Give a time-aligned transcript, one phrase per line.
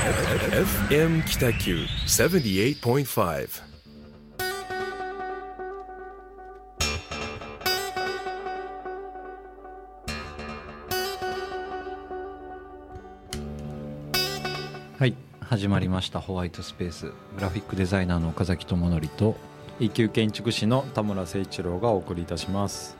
[0.00, 3.48] FM 北九78.5
[14.98, 16.20] はい始まりました。
[16.20, 17.04] ホワイトスペース。
[17.06, 19.36] グラフィックデザイナーの岡崎智則と
[19.78, 22.96] 一級建築士の田村誠一郎がお送りいたします。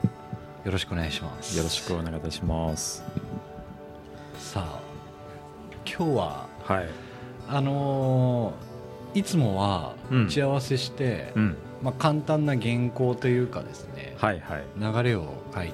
[0.67, 1.57] よろしくお願いします。
[1.57, 3.03] よろしくお願いいたします。
[4.39, 4.81] さあ
[5.87, 6.89] 今日ははい。
[7.49, 8.71] あのー
[9.13, 11.57] いつもはうん打ち合わせして、うん。
[11.83, 14.65] まあ、簡単な原稿というかですね、はいはい。
[14.79, 15.73] 流れを書いて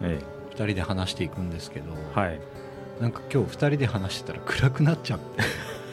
[0.00, 0.18] え
[0.50, 1.86] 2人で話していくんですけど、
[2.16, 2.40] えはい。
[3.00, 5.42] なんか今日2人で話してたら暗くなっちゃって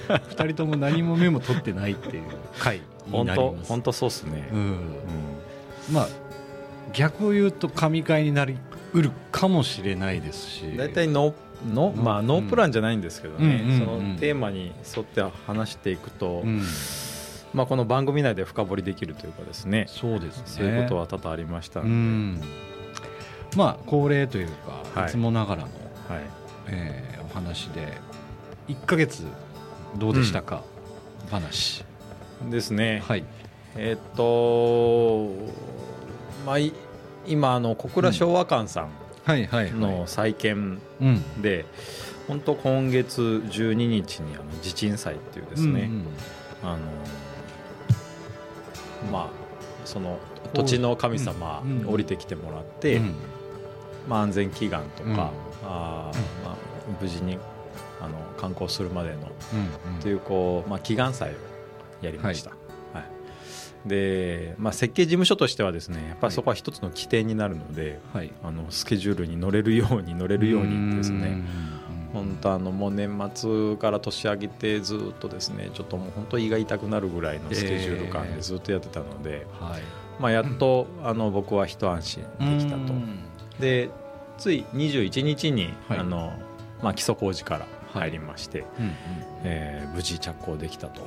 [0.36, 2.24] 2人とも何もメモ取ってないっていう
[2.60, 3.70] 回に本当なります。
[3.70, 4.50] 本当そうっすね。
[4.52, 4.60] う、ん。
[4.60, 4.78] うん。
[5.92, 6.08] まあ
[6.94, 8.58] 逆を言うと神回になり
[8.94, 10.78] うるかもしれないですし。
[10.78, 11.34] 大体ノー
[11.68, 13.72] ノーまあノープランじゃないんですけどね、うん。
[13.72, 13.86] うん。
[13.86, 14.14] そうん。
[14.14, 16.62] のテーマに沿って話していくと、うん、
[17.54, 20.44] まあこの番組内で深掘りできるというかですねそうですね。
[20.46, 22.42] そういうことは多々ありましたのうで、ん。
[23.56, 25.10] まあ恒例というか、はい。
[25.10, 25.72] い、つもながらの、はい。
[26.68, 27.88] えーお話で
[28.68, 29.24] 1ヶ月
[29.98, 30.64] どうでしたか、
[31.30, 31.86] 話。
[32.50, 33.24] ですね、はい。
[33.78, 35.30] えっと
[36.46, 36.74] まあい
[37.28, 38.90] 今あの小倉昭和館さん
[39.28, 41.66] の再建うんで、
[42.28, 46.06] 本当今月12日にあの地鎮祭っていうですね、うん
[46.64, 46.80] あの
[49.12, 49.30] まあ
[49.86, 50.20] その
[50.54, 53.16] 土地の神様降りてきてもらって、うん。
[54.08, 55.20] まあ、安全祈願とか、うん。
[55.20, 56.56] あーまあ、
[57.00, 57.38] 無事に
[58.02, 59.18] あの観光するまでの
[59.96, 60.00] うん。
[60.02, 61.34] というこう、まあ、祈願祭を
[62.02, 62.61] やりました、はい
[63.86, 68.32] で、まあ、設計事務所としてはですねやっぱりそこは一つの起点になるので、はい。
[68.44, 71.44] あのスケジュールに乗れるように乗れるようにですね。
[72.14, 79.82] 本当あのもう年末から年明けてずっとですねちょっともう本当胃が痛くなるぐらいのスケジュール感でずっとやってたので、はい。
[80.20, 82.94] まあ、やっとあの僕は一安心できたと。
[83.60, 83.90] で
[84.38, 86.00] つい21日に、はい。
[86.00, 86.34] あの
[86.84, 88.94] まあ、基礎工事から入りまして、うんうん。
[89.44, 91.02] えー無事着工できたと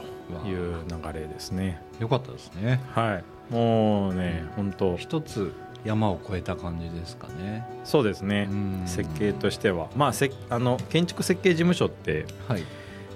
[0.47, 1.81] いう流れですね。
[2.01, 2.81] よかったですね。
[2.93, 3.21] は
[3.51, 4.97] い、もうね、本当。
[4.97, 5.53] 一つ
[5.85, 7.67] 山を越えた感じですかね。
[7.85, 8.83] そうですね、うん。
[8.87, 12.65] 設計としては、まあ、せあの建築設計事務所ってはい。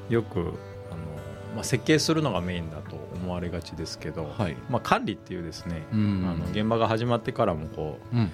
[0.08, 0.48] よくあの、
[1.54, 2.87] まあ、設計するのがメインだと
[3.22, 4.56] 思われがちですけど、はい。
[4.70, 6.24] まあ、管理っていうですね、うん。
[6.26, 8.30] あの現場が始まってからもこううんうん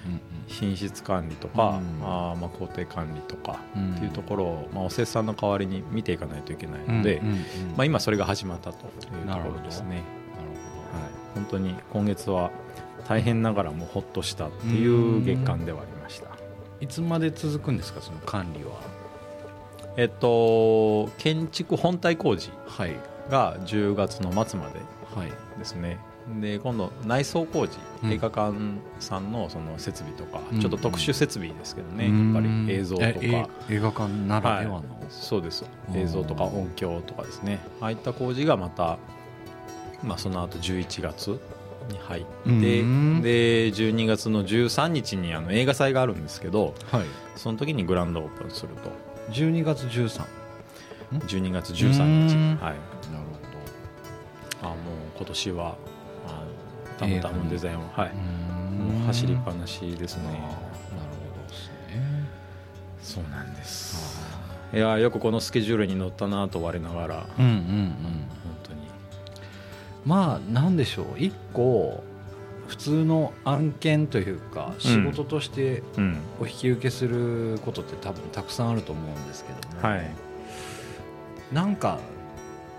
[0.47, 2.05] 品質管理とか、うん。
[2.05, 3.95] あーまあ工程管理とかうん。
[3.95, 7.39] っていうところを、まあ、おせっさんの代わりに見ていかないといけないので、うんうんうん。
[7.39, 7.43] ま
[7.79, 9.87] あ、今それが始まったというところですね。
[9.89, 10.03] なるはい、
[11.33, 12.51] 本当に今月は
[13.07, 16.27] 大変ながらもほっとしたっていう月間ではありました。
[16.79, 18.71] いつまで続くんですかその管理は？
[19.97, 22.95] えっと建築本体工事はい
[23.29, 24.79] が10月の末まで
[25.15, 25.31] はい。
[25.57, 25.99] ですね。
[26.41, 28.11] で今度内装工事、うん。
[28.11, 28.53] 映画館
[28.99, 30.59] さんのその設備とか、うん。
[30.59, 32.33] ちょっと特殊設備ですけどね、うん。
[32.33, 33.07] やっぱり映像とか。
[33.07, 37.59] ええ映画館ならではの、そうですうん映像とか音響とかですね。
[37.79, 38.97] ああいった工事がまた、
[40.03, 41.39] まあ、その後11月
[41.89, 43.21] に入ってうん。
[43.21, 47.05] で12月の13日にあの映画祭があるんですけどはい。
[47.35, 48.91] その時にグランドオープンすると。
[49.31, 50.23] 12月13
[51.13, 52.35] 12月13日。
[52.35, 52.57] うん。
[52.61, 52.94] はい
[54.67, 54.77] あもう
[55.17, 55.75] 今年は
[56.27, 56.43] あ
[56.97, 58.13] たまたまデザインをはい。
[58.13, 60.23] もう走りっぱなしですね。
[60.23, 60.47] なるほ
[61.41, 62.25] どですね。
[63.01, 64.25] そうなんです。
[64.73, 64.77] い。
[64.77, 67.57] やよくこのスケジュールに乗ったなと我ながらうんうんうん。
[68.43, 68.79] 本当に。
[70.05, 71.05] まあなんでしょう。
[71.17, 72.03] 一個
[72.67, 76.17] 普通の案件というか仕事としてうん。
[76.41, 80.11] お引き受けすることって多分たくさんあると思うんですけども、はい。
[81.53, 81.99] なんか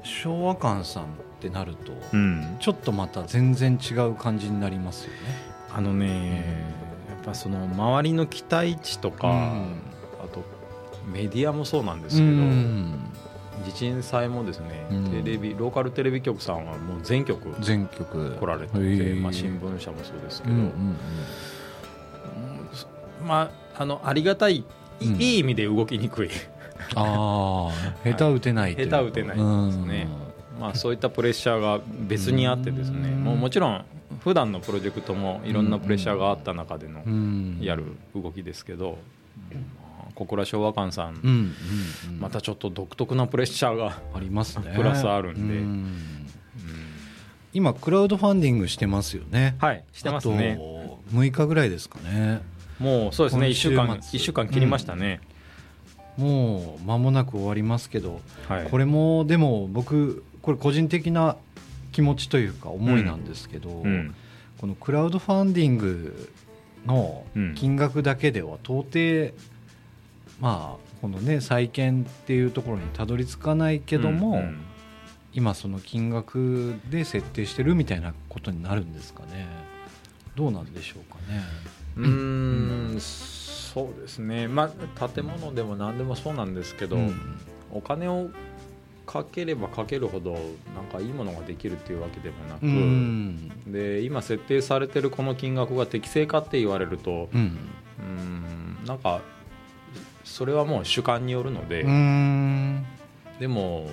[0.02, 2.56] 昭和館さんってなると、うん。
[2.60, 5.16] ちょっとまた全然違う感じになりますよね。
[5.74, 6.64] あのね、
[7.08, 9.34] やっぱその周りの期待値とか、うん。
[10.24, 10.42] あと
[11.12, 13.10] メディアもそうなんですうけど、ん。
[13.64, 15.10] 地震祭もですね、うん。
[15.10, 20.96] テレビローカルテレビ局さんはもう全局全曲来られてて、へーまあ、新聞社もそうですけど、うんうん
[23.26, 24.64] まあ、あのありがたい
[25.00, 26.30] いい意味で動きにくい、
[26.94, 27.72] ああ
[28.04, 30.08] 下手打てない下手打てないですね
[30.58, 33.24] まあ、そういったプレッシャーが別にあってですね、うん。
[33.24, 33.84] もうもちろん
[34.20, 37.58] 普段のプロジェクトもいろんなプレッシャーがあった中でのうん。
[37.60, 38.98] やる動きですけど、
[39.52, 41.54] まあ小倉昭和館さん、うんうん
[42.12, 44.72] うんまたちょっと独特なプレッシャーが、ありますね。
[44.74, 45.58] プラスあるんで。
[45.58, 46.26] うん。
[47.52, 49.56] 今クラウドファンディングしてますよね。
[49.58, 50.52] はいしてますね。
[50.52, 52.42] あと6日ぐらいですかね。
[52.78, 55.20] もうそうですね1今週間一週間切りましたね、
[56.16, 61.36] もう間もなく終わりますけど、はい、これもでも僕これ個人的な
[61.90, 64.14] 気持ちというか思いなんですけど、うん。
[64.58, 66.32] このクラウドファンディング
[66.86, 67.26] の
[67.56, 69.34] 金額だけでは到底、
[70.40, 74.60] まあこのね再建っていうところにたどり着かないけども、うんうん。
[75.34, 79.48] 今その金額で設定してるみたいなことになるんですかね。
[80.36, 81.42] どうなんでしょうかね。
[81.96, 84.46] うーんそうですね。
[84.46, 87.40] まあ建物でも何でもそうなんですけど、うん。
[87.72, 88.30] お金を
[89.06, 90.40] かければかけるほどなん
[90.92, 93.50] かいいものができるっていうわけでもなく、うん。
[93.66, 97.58] で今設定されてるこの金額が適正かって言われるとうん。
[97.98, 99.20] うーんなんか
[100.24, 102.84] それはもう主観によるので、うん。
[103.38, 103.88] でも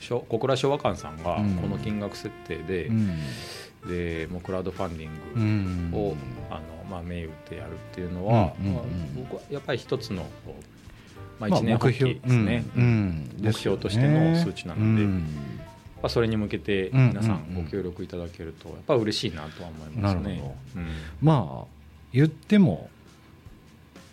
[0.00, 1.54] 小倉昭和館さんがうん。
[1.56, 3.18] この金額設定で,、うん。
[3.88, 6.16] でもうクラウドファンディうンんグを、
[6.50, 8.82] あのまあ、銘打ってやるっていうのは、まあ
[9.16, 10.64] 僕はやっぱり一つのこう、
[11.38, 12.82] まあ、まあ一年発起ですね、うん。
[12.82, 13.30] うん。
[13.40, 15.20] 目標としての数値なのでうん。
[16.02, 20.22] まあ、それに向けてうん皆さんご協力いただけるとやっぱ嬉しいなとは思いますね。
[20.22, 20.56] なるほ。
[20.76, 20.86] うん。
[21.22, 21.64] まあ
[22.12, 22.90] 言っても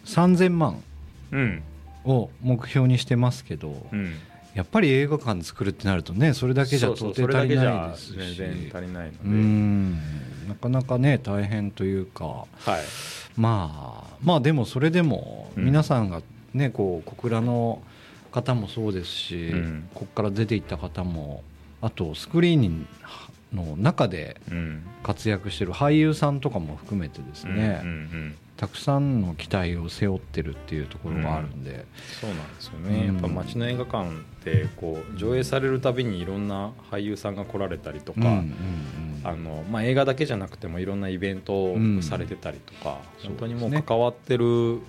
[0.06, 0.82] 3000万
[1.32, 1.64] うん。
[2.06, 4.16] を目標にしてますけど、うん。
[4.54, 8.14] やっぱり映画館作るってなるとねそれだけじゃ到底足りないですし。
[8.16, 9.92] 全然足りないので、うん。
[10.48, 12.26] なかなかね大変というか。
[12.26, 12.46] は
[12.78, 12.82] い。
[13.36, 15.66] まあまあでもそれでもうん。
[15.66, 16.22] 皆さんが
[16.54, 17.82] ねこう小倉の
[18.32, 19.90] 方もそうですし、うん。
[19.94, 21.44] ここから出ていった方も
[21.82, 22.88] あとスクリーン
[23.54, 24.84] の中でうん。
[25.04, 28.36] 活躍してる俳優さんとかも含めてですね、うんうんうん。
[28.56, 31.86] たくさんの期待を背負ってるっていうところがあるんで、
[32.22, 33.14] そうなんですよね、うん。
[33.16, 34.12] やっぱ街の映画館っ
[34.46, 39.22] てこう上映されるたびにいろんな俳優さんが来られたりとか、うんうんうん。
[39.26, 42.02] あのまあ、映画だけじゃなくてもいろんなイベントをうん。
[42.02, 44.80] されてたりとか、そう本当にもそう関わってる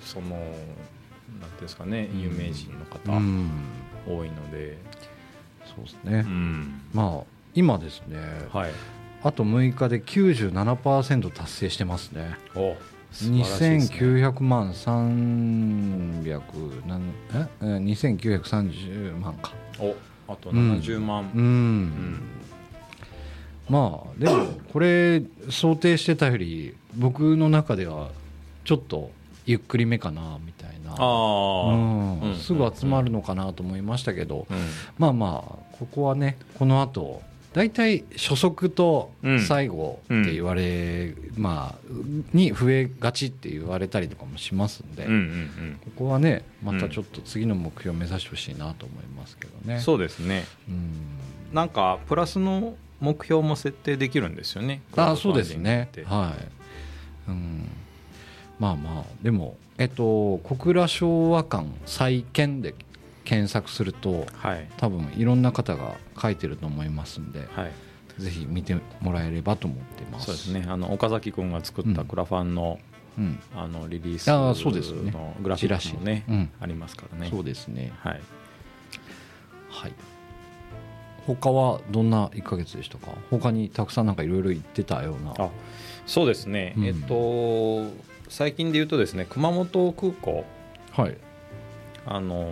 [0.00, 0.40] その
[1.40, 2.20] なんていうんですかね、うん。
[2.20, 3.50] 有名人の方、うん。
[4.06, 4.78] 多いので、
[5.66, 6.80] そうですね、うん。
[6.92, 7.24] まあ
[7.54, 8.18] 今ですね、
[8.52, 8.70] はい、
[9.22, 12.36] あと6日で97%達成してますね。
[12.54, 12.76] お
[13.12, 17.02] 素晴らしいですね2900万300なん
[17.34, 19.52] ええ2930万か。
[19.78, 19.94] お
[20.28, 22.20] あと70万、うん、うん。
[23.68, 28.10] まあでもこれ想定してたより僕の中では
[28.64, 29.10] ちょっと
[29.46, 30.94] ゆっくりめかなみたいな。
[30.94, 32.20] うん。
[32.20, 32.36] うん。
[32.36, 34.58] すぐ集まるのかなと思いましたけど、うん。
[34.98, 37.22] まあまあここはねこの後
[37.52, 39.12] 大体初速と
[39.46, 41.92] 最後って言われ、まあ
[42.32, 49.74] に増えがちって言われたりとかもしますんで、うんうんここはねまたちょっと次の目標を目指してほしいなと思いますけどね。
[49.74, 50.46] うん、そうですね。
[50.68, 51.54] うん。
[51.54, 54.80] なんかプラスの目標も設定できるんですよね。
[54.96, 55.90] あそうですね。
[56.06, 56.34] は
[57.28, 57.68] い、うん、
[58.58, 62.74] まあまあでもえっと小倉昭和館再建で
[63.24, 64.68] 検索するとはい。
[64.76, 67.72] 多分いろんな方が書いてると思いますんではい。
[68.18, 70.26] ぜひ見てもらえればと思ってます。
[70.26, 70.66] そうですね。
[70.68, 72.78] あの岡崎君が作ったクラファンの,、
[73.16, 73.40] うん。
[73.56, 74.52] あのリリースの
[75.40, 76.50] グラフィックもね、うん。
[76.60, 77.28] ありますからね。
[77.30, 77.90] そうですね。
[78.00, 78.20] はい。
[79.70, 79.92] はい。
[81.26, 83.12] 他はどんな1ヶ月でしたか？
[83.30, 85.34] 他にたくさんなんかいろいろ言ってたような。
[85.38, 85.50] あ
[86.04, 86.84] そうですね、うん。
[86.84, 87.86] えっと
[88.32, 90.46] 最近で言うとですね熊本空港。
[90.92, 91.16] はい。
[92.06, 92.50] あの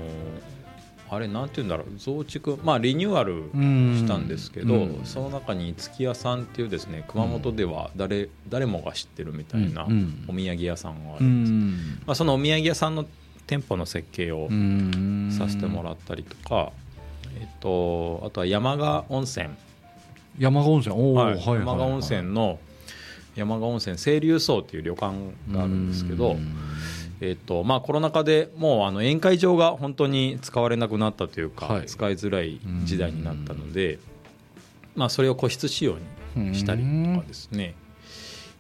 [1.08, 1.98] あれなんて言うんだろう。
[1.98, 3.44] 増築まあリニューアル
[3.96, 5.00] したんですけど、うん。
[5.04, 10.26] その中に月屋さんっていうですね熊本では誰,、誰もが知ってるみたいなうん。
[10.28, 12.02] お土産屋さんがあうるんです、ん。
[12.06, 13.06] まあ、そのお土産屋さんの
[13.46, 15.30] 店舗の設計をうん。
[15.32, 16.72] させてもらったりとか、
[17.40, 19.48] えっと、あとは山賀温泉、
[20.38, 21.14] 山賀温泉。
[21.14, 21.42] はい。
[21.42, 22.58] 山賀温泉の
[23.40, 25.16] 山賀温泉清流荘っていう旅館
[25.50, 26.36] があるんですけど、
[27.22, 31.86] えっとまあ、コロナ禍でもうあの宴会場が本当に使われなくなったというか、はい。
[31.86, 33.98] 使いづらい時代になったので、
[34.94, 35.96] まあ、それを個室仕様
[36.36, 37.74] にしたりとかですね、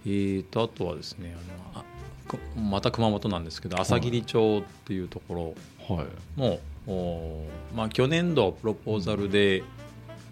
[0.06, 1.36] えー、とあとはですね
[1.74, 1.84] あのあ
[2.26, 6.06] くまた熊本なんですけど朝霧町っていうところはい。
[6.40, 7.44] も、お
[7.74, 9.62] まあ、去年度プロポーザルで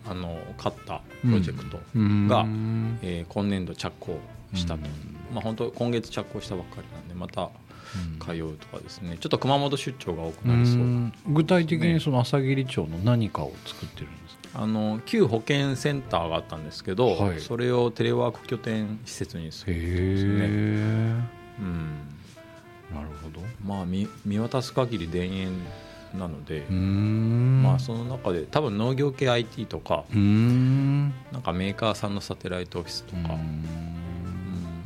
[0.09, 1.77] あの勝ったプロジェクト
[2.35, 2.99] が、うん。
[3.03, 4.19] えー今年度着工
[4.55, 4.81] したと、
[5.33, 7.51] まあ、本当今月着工したばっかりなんでまた
[8.25, 9.17] 通うとかですね。
[9.19, 11.13] ちょっと熊本出張が多くうなりそう、ん。
[11.29, 14.63] 具体的にその朝霧町の何かを作ってるんですか？
[14.63, 17.41] あの旧保健センターがあったんですけど、はい。
[17.41, 21.23] それをテレワーク拠点施設にすへるんですね、え
[21.61, 21.99] うん。
[22.95, 23.41] なるほど。
[23.65, 25.53] まあ見見渡す限り田園
[26.15, 27.63] なので、うん。
[27.63, 31.09] まあ、その中で多分農業系 IT とかうん。
[31.33, 33.98] なんかメーカーさんのサテライトオフィスとか、うんうん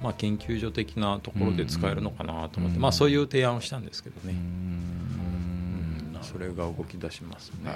[0.03, 6.19] まあ、研究所的なところで使えるのかなと思って、うんまあ、そういう提案をしたんですけどね、うん。
[6.23, 7.71] それが動き出しますね、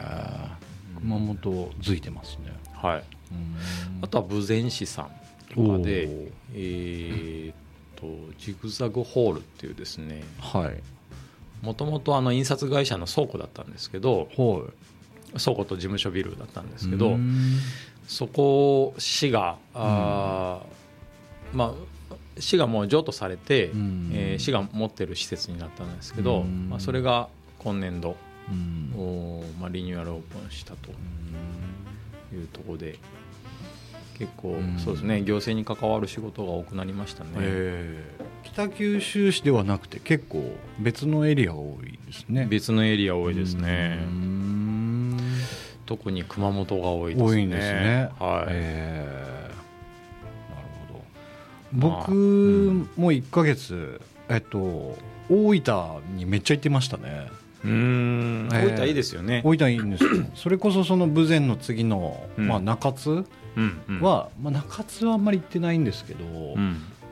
[1.00, 2.52] 熊本づいてますね。
[2.75, 3.04] はい。
[4.02, 5.11] あとは豊前市さん
[5.54, 6.09] とかで
[6.54, 7.54] えー、っ
[7.97, 8.06] と
[8.38, 10.83] ジグザグホールっていうですねはい。
[11.62, 14.62] もともと印刷会社の倉庫だったんですけど、は
[15.35, 17.16] い、倉庫と事務所ビルだったんですけど
[18.06, 20.61] そこ市があ、
[21.52, 21.73] うん、まあ
[22.38, 27.28] 市がもう譲渡されて、うん、えー、市が持ってる施設になったんですけど、うん、まあ、それが
[27.59, 28.16] 今年度、
[28.50, 30.90] うん、まあ、リニューアルオープンしたと
[32.35, 32.99] いうところで
[34.19, 37.31] 結構、そうですね行政に関わる仕事が多くなりましたね。
[38.45, 42.47] 北九州市ではなくて結構別のエリアが多いですね。
[42.49, 43.99] 別のエリア多いですね。
[45.85, 47.31] 特に熊本が多いですね。
[47.31, 48.11] 多いんですね。
[48.19, 49.36] はい、えー、
[51.76, 52.11] 僕
[52.97, 54.97] も1か月、えっと
[55.28, 57.28] 大分にめっちゃ行ってましたね。
[57.64, 58.49] うん。
[58.50, 59.42] 大分いいですよね。
[59.45, 60.11] 大分いいんですよ。
[60.35, 63.25] それこそその豊前の次の、まあ、中津
[64.00, 66.25] は、まあ、中津はあんまり行ってないんですけど、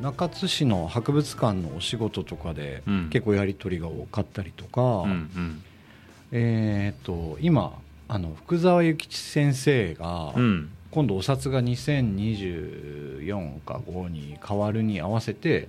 [0.00, 5.06] 中津市の博物館のお仕事とかで結構やり取りが多かったりとか、
[6.32, 7.78] えー、と今
[8.08, 10.34] あの福沢諭吉先生が、
[10.94, 15.66] 今度お札が2024か5に変わるに合わせて、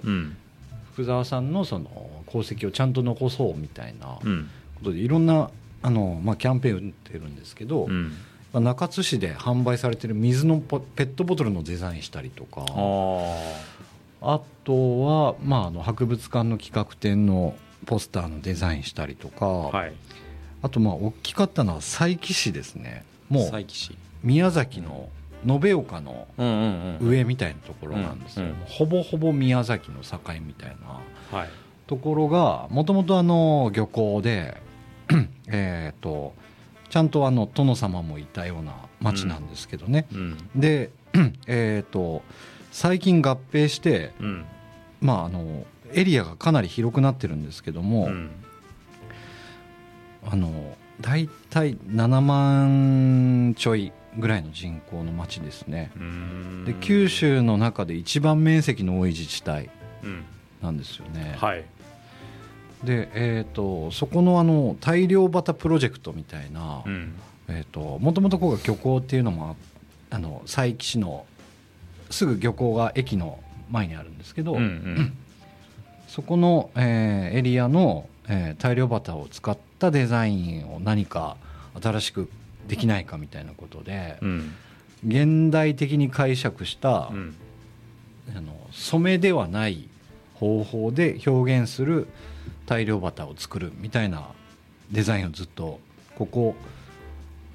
[0.93, 4.19] 福沢さんのその功績をちゃんと残そうみたいな
[4.75, 5.49] ことでいろんな
[5.81, 7.87] あの、まあ、キャンペーン打ってるんですけど、
[8.53, 12.63] まあ、中津市で販売されてる水のペットボトルのデザインしたりとか
[14.21, 17.55] あとは、まあ、あの博物館の企画展の
[17.87, 19.93] ポスターのデザインしたりとか、はい、
[20.61, 23.03] あとまあ大きかったのは佐伯市ですね。
[23.27, 23.51] もう
[24.23, 25.09] 宮崎の
[25.47, 26.27] 延岡の
[27.01, 30.75] 上みたいなところなんですよ、ほぼほぼ宮崎の境みたい
[31.31, 31.45] な
[31.87, 33.21] ところがもともと
[33.73, 34.61] 漁港で
[35.47, 36.33] えっと
[36.89, 40.91] ちゃんとあの殿様もいたような町なんですけどね、うん、で、
[41.47, 42.21] えーと、
[42.71, 44.45] 最近合併して、うん、
[45.01, 48.31] まああのエリアがかなり広くなってるんですけども、うん、
[50.25, 55.91] あの大体7万ちょいぐらいの人口の町ですね。
[56.65, 59.69] で九州の中で一番面積の多い自治体
[60.61, 61.63] なんですよね、はい。
[62.83, 66.83] で、えーと、そこのあの大量バタプロジェクトみたいな、
[67.47, 69.55] えともともとここが漁港っていうのも
[70.09, 71.25] あの佐伯市の
[72.09, 75.17] すぐ漁港が駅の前にあるんですけど、うんうん、
[76.07, 81.37] そこの、えー、エリアの、えー、大量バタを使ったデザインを何か
[81.81, 82.29] 新しく
[82.67, 84.55] できないかみたいなことで、うん、
[85.05, 87.35] 現代的に解釈した、うん、
[88.35, 89.87] あの染めではない
[90.35, 92.07] 方法で表現する
[92.65, 94.29] 大量バターを作るみたいな
[94.91, 95.79] デザインをずっと
[96.15, 96.55] ここ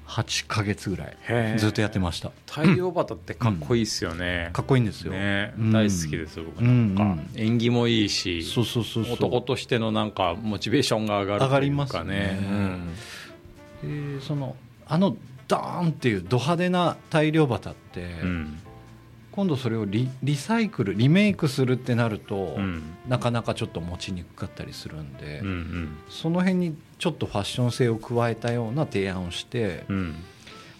[0.07, 2.31] 8か月ぐらいずっとやってました。
[2.45, 11.53] 大量バタってかっこいいですよね、うん、かっこいいんですよ、ね、大好きです僕なんか、うん縁起もいいしそうそうそう男としてのなんかモチベーションが上がるというかね。
[11.53, 12.79] 上がりますね、
[14.17, 14.57] でその
[14.91, 15.15] あの
[15.47, 18.59] ダーンっていうド派手な大量バタって、うん。
[19.31, 30.15] 今度それをリリサイクルリメイクするってなると、うん、なかなかちょっと持ちにくかったりするんで、うんうん、その辺にちょっとファッション性を加えたような提案をして、うん、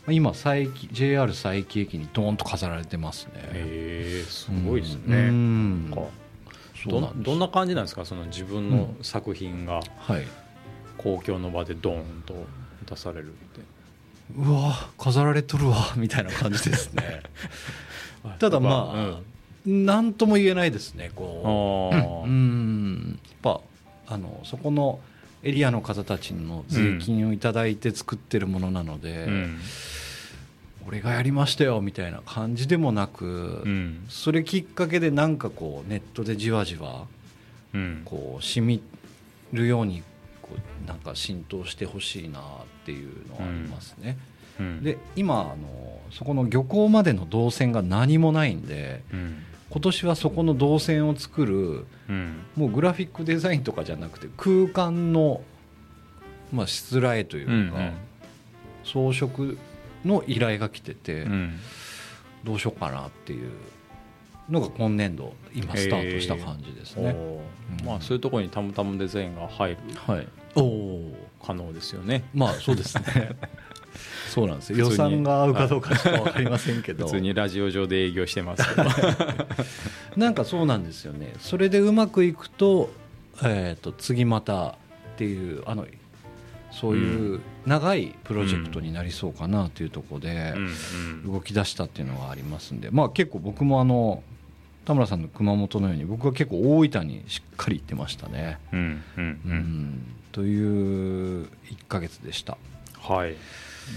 [0.10, 3.36] 今佐伯 JR 佐伯駅にドーンと飾られてますね。
[3.54, 5.92] へすごいですね、うん、
[6.88, 8.04] どんどんな感じなんですか？
[8.04, 9.80] その自分の作品が
[10.98, 12.36] 公共の場でドーンと
[12.86, 13.62] 出されるって。
[14.38, 17.22] うわ飾られとるわみたいな感じですね。
[18.40, 19.20] ただまあ、
[19.66, 21.92] 何とも言えないですねこ
[22.26, 22.28] う。
[22.28, 23.20] うん。
[23.24, 23.62] やっぱ
[24.08, 25.00] あのそこの
[25.44, 29.60] エリアの方たちの税金を頂いて作ってるものなので、うん、
[30.88, 37.08] 俺がやりましたよみたいな感じでもなく、うん、それきっかけでなんかこうネットでじわじわ
[38.06, 38.84] こう染み
[39.52, 40.04] るように
[40.86, 42.44] なんか浸透してほしいなっ
[42.86, 44.18] ていうのはありますね。
[44.60, 44.66] うん。
[44.66, 55.42] うん、で今あのそこの漁港までの動線が何もないんで、うん、今年はそこの動線を作る、うん、もうグラフィックデザインとかじゃなくて空間の、
[56.52, 57.94] まあ、しつらえというか、うんうん、
[58.84, 59.56] 装飾
[60.06, 61.26] の依頼が来てて、
[62.44, 63.52] どうしようかなっていう
[64.52, 71.00] のが今年度今スタートした感じですね、えー、まあ、そういうところにたまたまデザインが入る、はい、お
[71.44, 72.24] 可能ですよね。
[72.34, 73.04] まあそうですね。
[74.30, 77.06] そうなんです予算が合うかどうかちょっと分かりませんけど。
[77.06, 78.64] 普通にラジオ上で営業してます。
[80.16, 81.34] なんかそうなんですよね。
[81.40, 82.90] それでうまくいくと,、
[83.44, 84.76] えーと、次またっ
[85.18, 85.86] ていうあの
[86.72, 90.54] そういう長いプロジェクトになりそうかなというところで
[91.26, 94.24] 動き出したっていうのはありますんで、まあ、結構僕もあの
[94.86, 98.60] 田村さんの熊本のように僕は結構大分にしっかり行ってましたね。
[98.74, 102.58] うんうんうん、という1か月でした。
[103.00, 103.36] はい。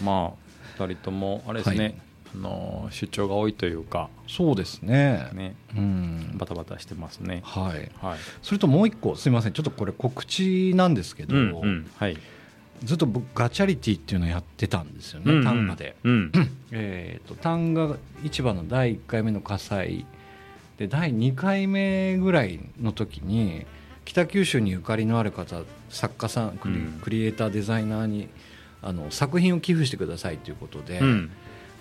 [0.03, 0.35] ま
[0.79, 1.95] あ2人ともあれですね、はい、
[2.37, 4.11] あの出張が多いというか。
[4.29, 5.29] そうですね。
[5.33, 7.41] ね、うん、バタバタしてますね。
[7.45, 9.53] はい、はい、それともう一個すみません。
[9.55, 12.19] ちょっとこれ告知なんですけど、うんうん、はい。
[12.83, 16.33] ずっと僕ガチャリティっていうのをやってたんですよね、うんうん、単価で、うん、
[16.73, 20.05] えーと、単価市場の第1回目の火災
[20.78, 23.66] で第2回目ぐらいの時に
[24.04, 28.28] 北九州にゆかりのある方作家さんクリ,、クリエイターデザイナーに
[28.83, 31.31] あの作品を寄付してくださいということで、うん、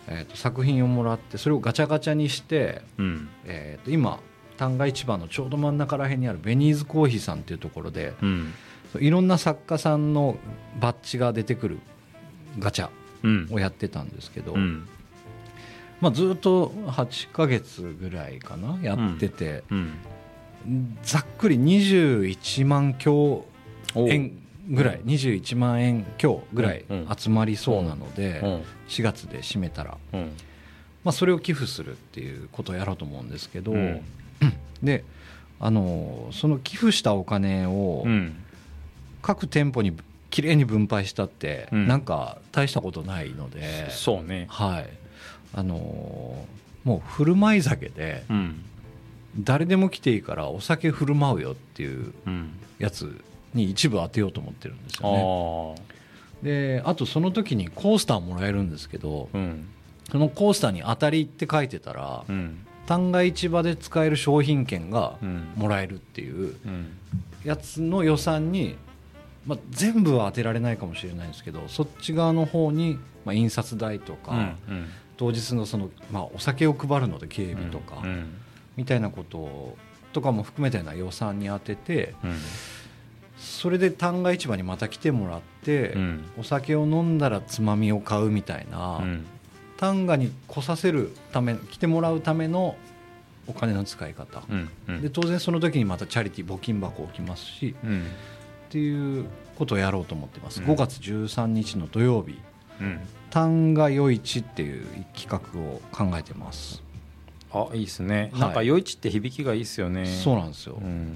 [0.07, 4.19] えーと、作品をもらってそれをガチャガチャにして、うん、えーと、今
[4.57, 8.53] 旦過市場のちょうど真ん中ら辺にあるベニーズコーヒーさんっていうところで、うん、
[9.00, 10.38] いろんな作家さんの
[10.79, 11.79] バッジが出てくる
[12.59, 12.89] ガチャ
[13.53, 14.55] をやってたんですけど、
[16.03, 19.63] まあ、ずっと8か月ぐらいかなやってて、
[21.01, 23.45] ざっくり21万強
[23.95, 24.38] 円
[24.69, 26.83] ぐらい、うん、21万円強ぐらい
[27.17, 30.31] 集まりそうなので、うん、4月で締めたら、うん、
[31.05, 33.74] まあ、それを寄付するっていうことをやろうと思うんですけど、
[34.83, 35.05] で
[35.62, 38.05] あのその寄付したお金を
[39.22, 39.95] 各店舗に
[40.29, 43.89] きれいに分配したって、なんか大したことないので。
[43.89, 44.48] そうね。
[44.50, 45.02] はい
[45.53, 46.45] あの
[46.83, 48.24] もう振る舞い酒で、
[49.39, 52.13] 誰でも来ていいからお酒振る舞うよっていう
[52.79, 53.19] やつ
[53.53, 55.93] に一部当てようと思ってるんですよね。
[56.43, 59.65] であとその時にコースターもらえるんですけど、うん、
[60.12, 65.17] そのコースターに「当たり」って書いてたら、うん、旦過市場で使える商品券が
[65.55, 66.55] もらえるっていう
[67.45, 68.75] やつの予算に、
[69.45, 78.02] まあ、全部は当てられないかもしれないんですけどそっち側の方に、まあ、印刷代とか、うん、当日のその、まあ、お酒を配るので警備とか、
[78.76, 79.76] みたいなこと
[80.13, 82.15] とかも含めたような予算に当てて。
[83.43, 89.26] それで旦過市場にまた来てもらって、うん、お酒を飲んだらつまみを買うみたいな、うん、
[89.78, 92.78] 旦過に来させるため来てもらうための
[93.45, 94.43] お金の使い方、
[95.02, 98.04] で当然その時にまたチャリティー募金箱置きますし、うん、っ
[98.69, 99.26] ていう
[99.58, 102.39] ことをやろうと思ってます、うん、5月13日の土曜日
[103.34, 106.84] 「旦過夜市」っていう企画を考えてます。
[107.52, 110.06] あいいですね、はい、なんか夜市って響きがいいですよね。
[110.06, 111.13] そうなんですよ、うん、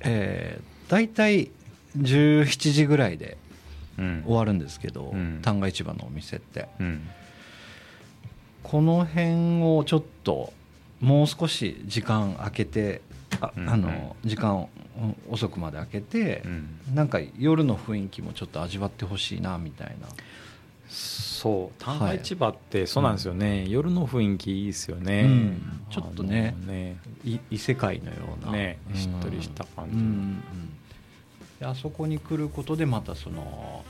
[0.00, 1.50] えー大体
[1.96, 3.38] 17時ぐらいで
[3.96, 7.08] 終わるんですけど、うん、旦過市場のお店って、うん、
[8.62, 10.52] この辺をちょっと
[11.00, 13.00] もう少し時間空けて
[13.40, 14.68] あ,、あの時間
[15.30, 20.08] 遅くまで空けて、うん、なんか夜の雰囲気もちょっと味わってほしいなみたいな。
[20.92, 26.54] そう旦過市場ってそうなんですよね、はい、夜の雰囲気いいですよね、うん、ちょっとね。
[26.66, 26.96] ね
[27.50, 30.42] 異世界のような、ね、しっとりした感じ、うんうん
[31.62, 33.84] であそこに来ることでまたその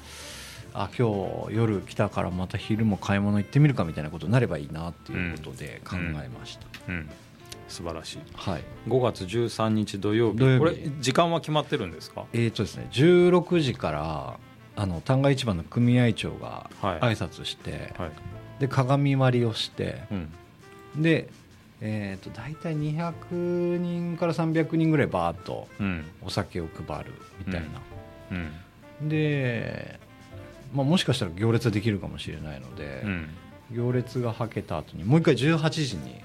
[0.74, 6.94] あ今日夜来たからまた昼も買い物行ってみるかみたいなことになればいいなっていうことで考えました、うん。
[6.94, 7.00] うん。
[7.00, 7.10] うん、
[7.68, 10.38] 素晴らしい、はい、5月13日土曜日。
[10.38, 10.58] 土曜日。
[10.58, 12.26] これ時間は決まってるんですか？
[12.34, 14.38] えっ、ー、とですね16時から
[14.76, 17.80] あの旦過市場の組合長が挨拶して、はい。
[17.80, 18.10] はい、
[18.60, 20.02] で鏡割りをして、
[20.96, 21.28] で
[21.84, 25.66] えーと、大体200人から300人ぐらいバーッと
[26.22, 27.12] お酒を配る
[27.44, 27.68] みたいな、
[28.30, 28.52] うん。
[29.00, 29.98] うん、で、
[30.72, 33.28] まあ、もしかしたら行列できるかもしれないので、うん、
[33.72, 36.20] 行列がはけた後にもう一回18時に、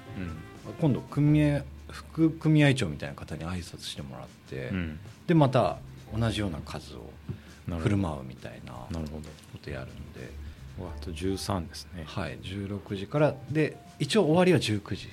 [0.79, 4.71] 今度組合副組合長みたいな方に挨拶してもらって、
[5.25, 5.79] でまた
[6.15, 7.10] 同じような数を
[7.67, 8.89] 振る舞うみたいなこ
[9.62, 10.47] とやるんで。
[10.80, 12.03] あと13ですね。
[12.06, 12.38] はい。
[12.39, 15.10] 16時からで一応終わりは19時。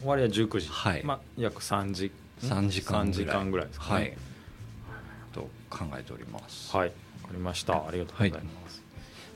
[0.00, 1.02] 終わりは19時、はい。
[1.04, 4.16] まあ、約3時 ,3 時間時間ぐらいですかね、はい、
[5.32, 6.74] と考えております。
[6.76, 6.88] はい。
[6.88, 6.98] わか
[7.32, 7.74] りました。
[7.74, 8.40] ありがとうございま
[8.70, 8.82] す、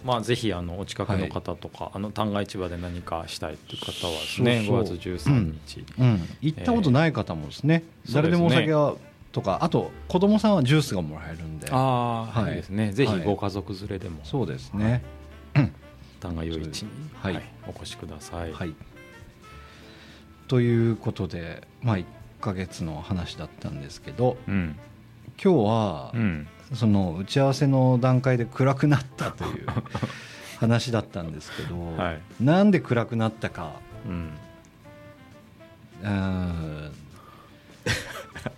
[0.04, 6.06] まあ、ぜひあのお近くの方とか、はい、あの旦過市場で何かしたいという方はですね5月13日、うん。
[6.06, 8.94] うん、行ったことない方もですね、えー、誰でもお酒は
[9.32, 11.68] とかあと子供さんはジュースがもらえるんで。
[11.70, 12.92] ああ、はい、いいですね。
[12.92, 15.02] ぜひご家族連れでも、そうですね。
[16.22, 18.74] 旦過夜市に、はい、お越しください、はい。
[20.46, 22.04] ということで、まあ、1
[22.40, 24.76] か月の話だったんですけど、うん、
[25.42, 29.66] 今日は、うん、その打ち合わせの段階で暗くなったという
[30.60, 33.72] 話だったんですけど、はい、なんで暗くなったか、
[34.06, 34.30] うん、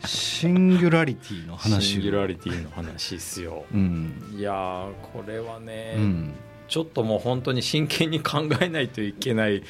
[0.05, 1.87] シンギュラリティの話。
[1.87, 6.33] シンギュラリティの話っすよ、うん、いやこれはね、うん、
[6.68, 9.62] ちょっともう本当に真剣に考えないといけない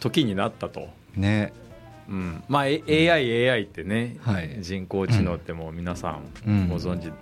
[0.00, 0.88] 時になったと。
[1.16, 1.52] ね。
[2.08, 3.08] うん、まあ AI、
[3.48, 6.68] AI ってね、はい、人工知能ってもう皆さん。
[6.68, 7.12] ご存知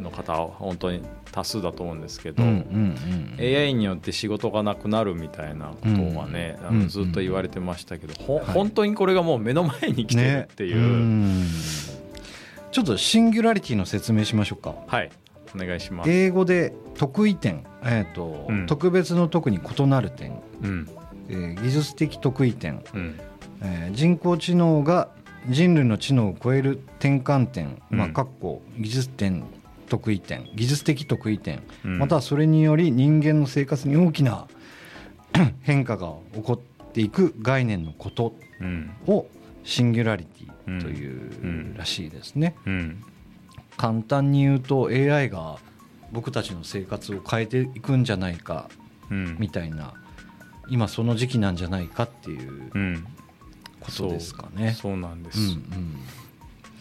[0.00, 11.06] の方は本当に多数だと思うんですけど、うんうんうん、AI によって仕事がなくなるみたいなことはね、うん、あのずっと言われてましたけど、うんうん、本当にこれがもう目の前に来てるっていう、
[11.36, 11.44] ね、
[12.70, 14.74] ちょっとシンギュラリティの説明しましょうか。
[14.86, 15.10] はい。
[15.54, 16.10] お願いします。
[16.10, 20.88] 英語で特異点、えーと、うん、特別の特に異なる点、うん。
[21.28, 23.18] えー、技術的特異点、うん。
[23.62, 25.08] えー、人工知能が
[25.48, 29.44] 人類の知能を超える転換点、まあ、かっこ技術点
[29.88, 34.46] 得意点技術的得意点、うん、またはそれにより人間の生活に大きな
[35.62, 38.34] 変化が起こっていく概念のこと
[39.06, 39.26] を
[39.64, 42.56] シンギュラリティというらしいですね。
[43.76, 45.58] 簡単に言うと AI が
[46.12, 48.70] 僕たちの生活を変えていくんじゃないか
[49.10, 49.94] みたいな、
[50.68, 53.02] 今その時期なんじゃないかっていう
[53.80, 54.72] ことですかね。
[54.72, 55.62] そうなんです、うんうん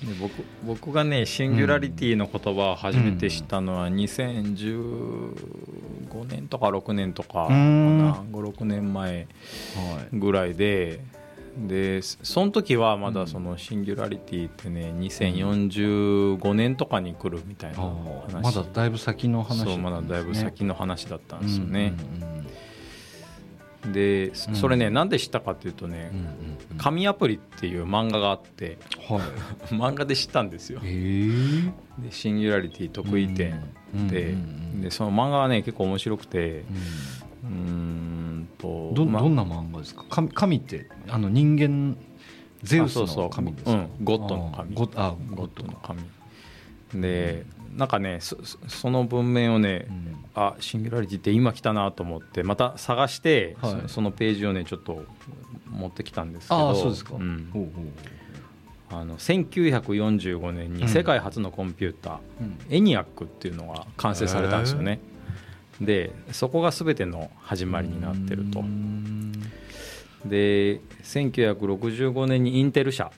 [0.06, 9.28] で僕僕がねシンギュラリティの言葉を初めて知ったのは2015年とか6年とか56年前
[10.14, 11.00] ぐらいで、
[11.58, 18.44] でその時はまだそのシンギュラリティってね2045年とかに来るみたいな話。
[18.44, 21.94] まだだいぶ先の話、ね、そうまだだいぶ先の話だったんですよね。
[22.20, 22.45] うんうんうん
[23.94, 26.12] でそれね、なんで知ったかっていうとね
[26.78, 29.20] 「紙アプリ」っていう漫画があって、はい、
[29.74, 30.80] 漫画で知ったんですよ。
[30.80, 30.88] で
[32.12, 33.62] シンギュラリティ得意点
[34.10, 34.36] で,、
[34.82, 36.64] でその漫画はね結構面白くて。
[37.44, 38.48] うん。
[38.58, 40.04] とどどんな漫画ですか？
[40.10, 41.96] 神神ってあの人間
[42.64, 43.72] ゼウスの神ですか？
[43.74, 44.74] うん、ゴッドの神。
[44.74, 46.02] ゴあゴッドの神
[46.94, 47.46] で
[47.76, 55.04] なんかねその文面をね、うん、あシンギュラリティって今来たなと思ってまた探して、はい、そのページをねちょっと
[55.70, 57.86] 持ってきたんですけどあそうですか、うん、ほうほう。
[58.92, 65.00] あの1945年に世界初のコンピューター、うん、エニアックっていうのが完成されたんですよね、
[65.82, 68.64] でそこが全ての始まりになってると。
[70.24, 73.12] で1965年にインテル社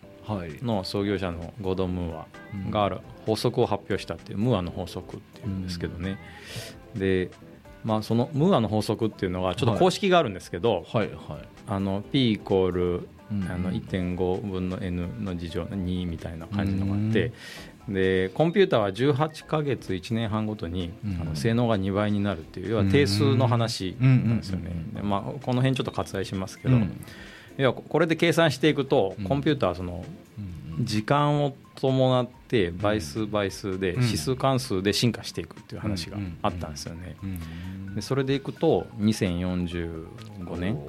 [0.61, 2.25] の創業者のゴードン・ムーア
[2.69, 6.17] がある法則を発表したっていうムーアの法則っていうんですけどね、
[6.95, 7.29] で
[7.83, 11.17] まあ、そのムーアの法則っていうのがちょっと公式があるんですけど、はいはい、
[11.67, 17.33] あの P イコールあの1.5分の n の事乗2みたいな感じのがあって
[17.89, 24.71] でコンピューターは18か月1年半ごとにあの性能が2倍になるっていう要は定数の話なんですよね。
[25.01, 26.77] まあ、この辺ちょっと割愛しますけど、
[27.57, 30.05] 要はこれで計算していくとコンピューターはその
[30.79, 37.15] 時間を伴って倍数倍数で指数関数で進化していくっていう話があったんですよね。
[37.95, 40.05] でそれでいくと2045
[40.57, 40.79] 年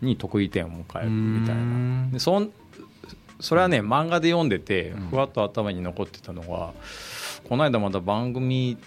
[0.00, 2.08] に得意点を迎えるみたいな。
[2.12, 2.42] でそ
[3.38, 6.72] それはね漫画で読んでてふわっと頭に残ってたのが
[7.48, 8.78] この間また番組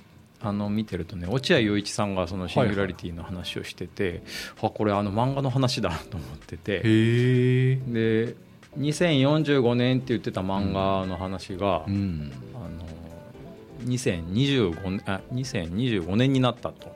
[0.41, 4.21] あの見てるとね落合陽一さんがそのシンギュラリティの話をしてて、
[4.62, 4.71] はい。
[4.73, 6.80] これあの漫画の話だと思ってて。
[6.82, 8.36] で
[8.78, 12.86] 2045年って言ってた漫画の話が、うん、あの
[13.84, 16.88] 2025年あ2025年になったと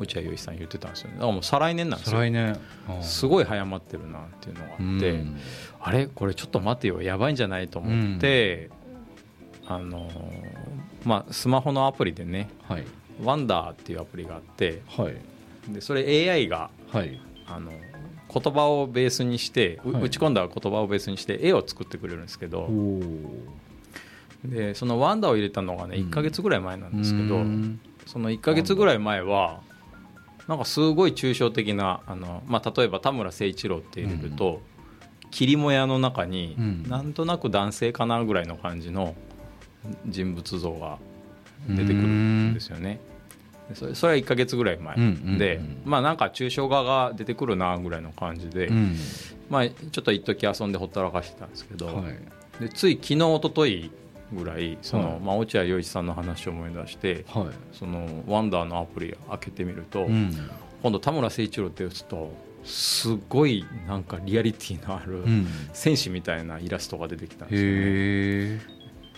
[0.00, 1.14] 落合陽一さん言ってたんですよね。
[1.14, 2.18] だからもう再来年なんですよ。
[2.18, 2.58] 来年。
[3.00, 5.38] すごい早まってるなっていうのがあって、うん、
[5.80, 6.06] あれ？
[6.08, 7.00] これちょっと待てよ。
[7.00, 7.68] やばいんじゃない？
[7.68, 8.70] と思って、
[9.68, 10.10] うん、あの
[11.04, 12.84] まあスマホのアプリでね、はい、
[13.22, 17.72] ワンダーっていうアプリがあって、はい、でそれ AI が、はい、あの
[18.32, 22.68] 言葉をベースにして、はい、打ち込んだ言葉をベースにして絵を作ってくれるんですけど
[24.44, 29.60] でそのワンダーを入れたのがね1か月ぐらい前なんですけど、うん、その1か月ぐらい前は
[30.48, 34.60] なんかすごい抽象的なあの、まあ、例えば田村誠一郎って入れると、
[35.22, 36.54] うん、霧もやの中に、
[36.86, 39.14] なんとなく男性かなぐらいの感じの
[40.06, 40.98] 人物像が
[41.68, 43.00] 出てくるんですよね。
[43.72, 44.96] それそれは1か月ぐらい前、
[45.38, 48.96] で、まあなんか抽象画が出てくるなぐらいの感じで、うん、
[49.48, 52.02] まあちょっと一時遊んでほったらかしてたんですけど、は
[52.60, 53.90] い、でつい昨日一昨日
[54.32, 60.34] ぐらいその、はい、まあ、落合陽一さんの話を思い出して、はい、そのワンダーのアプリ開けてみると、うん、
[60.82, 62.32] 今度田村誠一郎って打つと
[62.64, 65.22] すごいなんかリアリティのある
[65.72, 68.73] 戦士みたいなイラストが出てきたんですよね。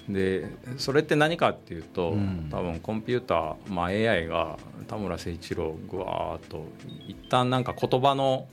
[0.08, 0.46] で
[0.78, 6.64] それって何かっていうと、うん、多分コンピューター、まあ、AI が田村誠一郎ぐわーっと
[7.08, 8.46] 一旦なんか言葉の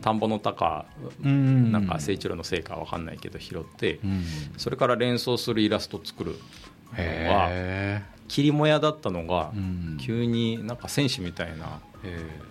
[0.00, 0.86] 田んぼの高、
[1.22, 4.24] うん、なんか誠一郎のせいか分かんないけど拾って、うん、
[4.56, 6.36] それから連想するイラストを作る
[6.96, 9.52] のは霧もやだったのが、
[10.00, 11.80] 急になんか戦士みたいな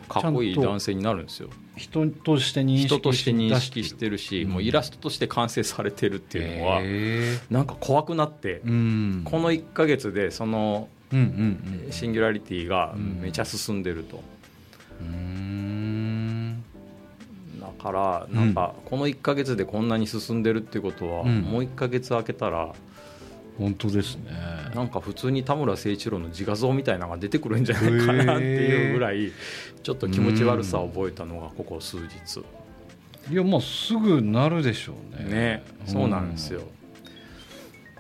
[0.10, 1.50] かっこいい男性になるんですよ。
[1.76, 6.82] 人として認識人として認識してるし、もうイラストとして完成されてるっていうのは、
[7.50, 11.16] なんか怖くなって、この1か月でそのシ
[12.08, 14.22] ンギュラリティがめちゃ進んでると。
[17.60, 22.74] だからなんかこの1か月でこんなに進んでるっていうことは、もう1か月空けたら
[23.58, 24.32] 本当ですね。
[24.74, 29.32] なんか普通に田村誠一郎の自画像みたいなのが出てくるんじゃないかなっていうぐらい
[29.84, 32.44] ちょっと気持ち悪さを覚えたのがここ数日。
[33.32, 35.30] いやまあすぐなるでしょうね。
[35.30, 36.62] ねそうなんですよ。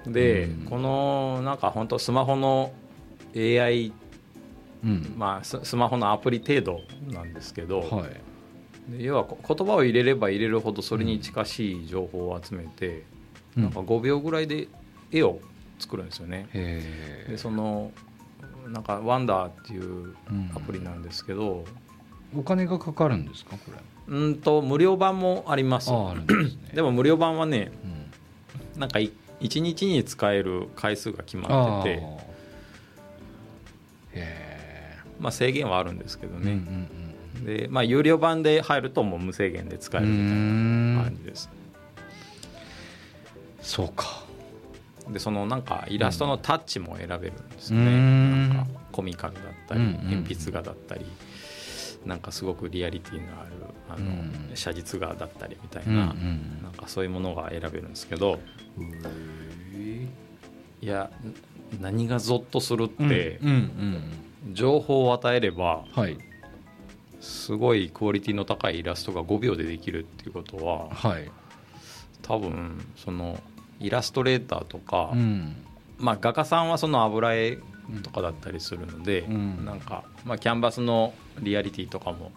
[0.08, 2.74] でこのなんか本当スマホの
[3.36, 3.94] AI
[4.84, 8.06] うん、まあ、スマホのアプリ程度なんですけど、は
[8.92, 13.04] い、要は言葉を入れれば入れるほどそれに近しい情報を集めて、
[13.56, 14.68] うん、なんか5秒ぐらいで
[15.14, 15.40] 絵を
[15.80, 16.48] 作るんですよね。
[17.28, 17.92] でその
[18.68, 20.16] なんかワンダーっていう
[20.56, 21.66] アプリなんですけど、
[22.34, 24.16] うん、お金がかかるんですかこれ？
[24.16, 25.90] うんと無料版もあります。
[25.90, 27.72] で、ね、でも無料版はね、
[28.76, 32.34] うん、なんか1日に使える回数が決まってて。
[35.20, 36.88] まあ制限はあるんですけどね、うんうん
[37.38, 40.26] うん、でまあ有料版で入るともう無制限で使えるみたい
[40.98, 41.50] な感じです。
[43.62, 44.23] そうか
[45.10, 51.06] でそのなんかイラストのタッチも選べるんですよね、うん、なんかコミカルだったり、鉛筆画だったり
[52.06, 53.52] なんかすごくリアリティのある
[53.90, 54.06] あの、
[54.50, 56.14] うん、写実画だったりみたいな,、
[56.62, 58.40] なんかそういうものが選べるんですけど、
[60.82, 61.12] いや
[61.80, 63.40] 何がゾッとするって、
[64.52, 66.18] 情報を与えれば、はい、
[67.20, 71.32] すごいクオリティの高いイラストが5秒でできるっていうことは、はい、
[72.22, 73.42] 多分その
[73.80, 75.56] イラストレーターとか、うん、
[75.98, 77.58] まあ、画家さんはその油絵
[78.02, 82.32] とかだったりするので、うん、なんか、まあ、キャンバスのリアリティとかも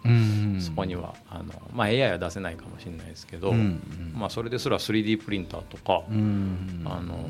[0.59, 7.25] そこにはあの、まあ、AI は出せないかもしれないですけど、うん、まあ、それですら 3D プリンターとか、あの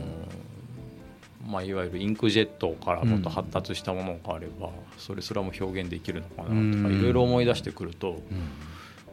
[1.46, 8.22] まあ、いわゆるインクジェットからもっと発達したものがあればそれすらも表現できるのかなとかいろいろ思い出してくると、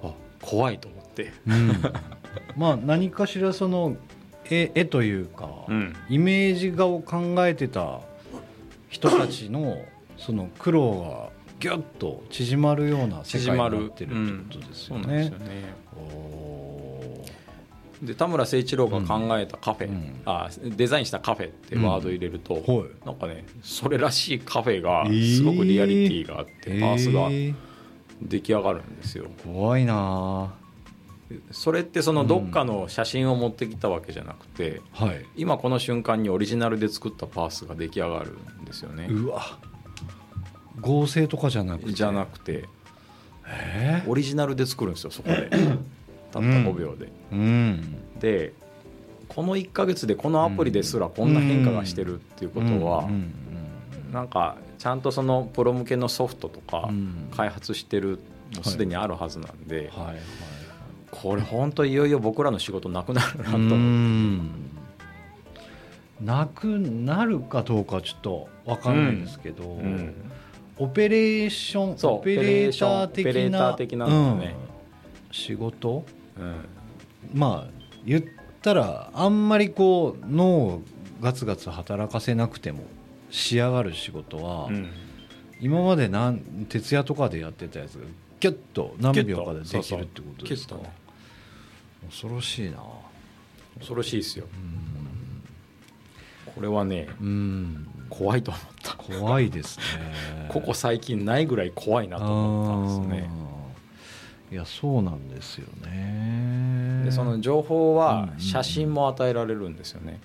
[0.03, 1.33] あ怖いと思って、
[2.57, 3.97] まあ何かしらその
[4.51, 8.01] 絵絵というか、うん、イメージ画を考えてた
[8.89, 9.79] 人たちの
[10.19, 14.11] その苦労がギュッと縮まるような世界になってる
[14.45, 15.33] ってことですよね。
[18.03, 27.31] で田村誠一郎が考えたカフェ、うん、あデザインしたカフェってワード入れると、うん、なんかねそれらしいカフェがすごくリアリティがあって、えー、パースが
[28.21, 29.27] 出来上がるんですよ。
[29.43, 30.53] 怖いな
[31.51, 39.07] それってそのどっかの写真を持ってきたわけじゃなくて、うんはい、今この瞬間にオリジナルで作ったパースが出来上がるんですよね。
[39.11, 39.59] うわ。
[40.81, 41.93] 合成とかじゃなくて？
[41.93, 42.69] じゃなくて。
[44.07, 45.51] オリジナルで作るんですよそこで。
[46.33, 48.53] たった5秒で、うん、で
[49.29, 53.09] この1か月でこのアプリですらこんな変化がしてるっていうことは、
[54.13, 56.91] なんかちゃんとそのプロ向けのソフトとか
[57.37, 58.19] 開発してる
[58.55, 60.17] もうすでにあるはずなんで、はいはいはい
[61.15, 63.59] これ本当いよいよ僕らの仕事なくなるなと
[66.21, 69.85] なくなるかどうかちょっと分かんないですけど、うん。
[69.85, 70.15] うん、
[70.79, 74.55] オペレーションオペレーター的な的な、ね、
[75.31, 76.05] 仕事、
[77.33, 77.71] まあ
[78.05, 78.25] 言っ
[78.63, 80.83] たらあんまりこう脳を
[81.21, 82.85] ガツガツ働かせなくても
[83.31, 84.71] 仕上がる仕事は、
[85.61, 88.05] 今までなん徹夜とかでやってたやつが
[88.41, 90.77] キュッと何秒かでできるってことですか？
[92.11, 92.79] 恐ろしいな。
[93.79, 94.47] 恐ろしいですよ。
[96.55, 97.09] これはね
[98.09, 98.95] 怖いと思った。
[98.95, 100.47] 怖いですね。
[100.49, 103.31] ここ最近ないぐらい怖いなと思ったんですね。
[104.53, 107.03] いやそうなんですよね。
[107.07, 110.21] でその情報は写真も与えられるんですよね、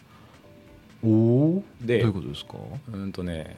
[1.03, 2.57] おおでどういうことですか？
[2.93, 3.57] うんとね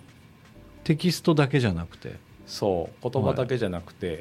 [0.85, 2.15] テキストだけじゃなくて？
[2.45, 4.13] そう言葉だけじゃなくて、は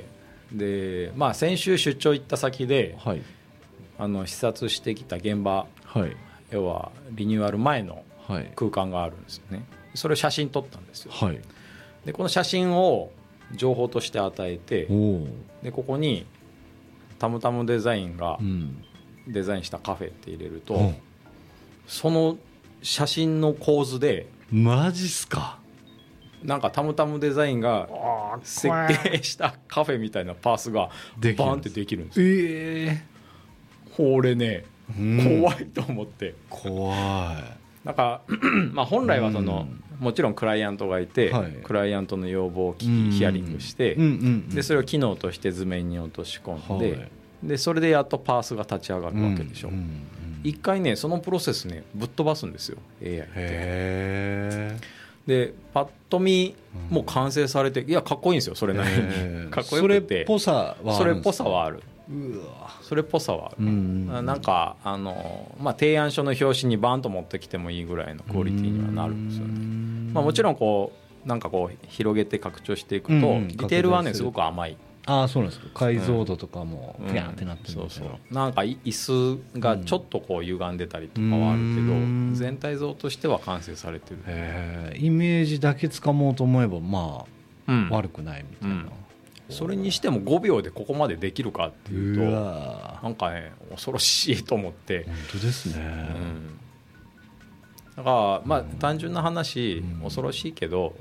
[0.56, 3.22] い、でまあ先週出張行った先で、はい、
[4.00, 6.16] あの視察してきた現場、はい、
[6.50, 8.02] 要はリニューアル前の
[8.56, 9.64] 空間があるんですよね。
[9.94, 11.40] それを写真撮ったんですよ、はい、
[12.04, 13.10] でこの写真を
[13.54, 14.88] 情報として与えて
[15.62, 16.24] でここに
[17.18, 18.38] たむたむデザインが
[19.28, 20.96] デザインしたカフェって入れると、うん、
[21.86, 22.38] その
[22.82, 25.58] 写真の構図でマジっすか？
[26.42, 27.88] なんかたむたむデザインが
[28.42, 28.68] 設
[29.02, 30.88] 計したカフェみたいなパースが
[31.36, 32.26] バンってできるんですよ。
[32.26, 33.19] ええ
[34.00, 34.64] これね、
[34.98, 35.40] うん。
[35.40, 36.34] 怖いと思って。
[36.48, 36.94] 怖
[37.84, 38.22] なんか
[38.72, 41.52] まあ本来はその、もちろんクライアントがいて、はい。
[41.62, 43.10] クライアントの要望を聞き、うん。
[43.10, 44.48] ヒアリングして、いうんうんうん。
[44.50, 47.08] でそれを機能として図面に落とし込んで、はい。
[47.42, 53.28] でそれでやっとパースが立ち上がるわけでしょ、うんうんうん一回ねそのプロセスねぶっ飛ばすんですよ AI って。
[53.36, 54.78] へ
[55.26, 56.56] でパッと見
[56.88, 60.24] もう完成されていやかっこいいんですよそれなりえに かっこよくて。
[60.26, 61.82] それっぽさはある
[62.82, 69.54] それっぽさはある、うなんかあの、まあ、提案書の表紙にバンと持ってきてもいいぐらいのクオリティにはなるんですよね、
[70.12, 73.22] まあ、もちろんこうなんかこう広げて拡張していくと、うん。
[73.22, 73.48] うん。
[73.48, 74.76] ディテールはねすごく甘い。
[75.06, 82.34] ああそうなんですか解像度とかもうんピャンってなってるそうそみたいなうなんかい椅子がちょっとこう歪んでたりとかはあるけど、うん。
[82.34, 87.24] 全体像としては完成されてる、へえイメージだけつかもうと思えばま
[87.68, 87.88] うん。
[87.90, 88.84] あ悪くないみたいな、
[89.50, 92.22] それにしても5秒でここまでできるかっていうと
[93.02, 96.58] なんかね恐ろしいと思って、本当ですね、うん。
[97.96, 100.00] だからまあ単純な話、うん。
[100.02, 100.94] 恐ろしいけど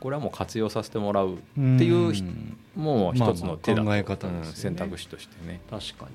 [0.00, 2.12] これはもう活用させてもらうっていう
[2.74, 5.60] もう一つの手だと、まあまあ考え方ねうん選択肢としてね。
[5.70, 6.10] 確かに。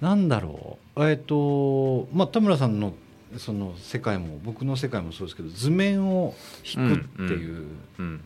[0.00, 1.08] なんだろう。
[1.08, 2.92] えっ、とまあ田村さんの
[3.38, 7.66] その世界も僕の世界もそうですけど図面を引くっていう
[7.98, 8.20] うん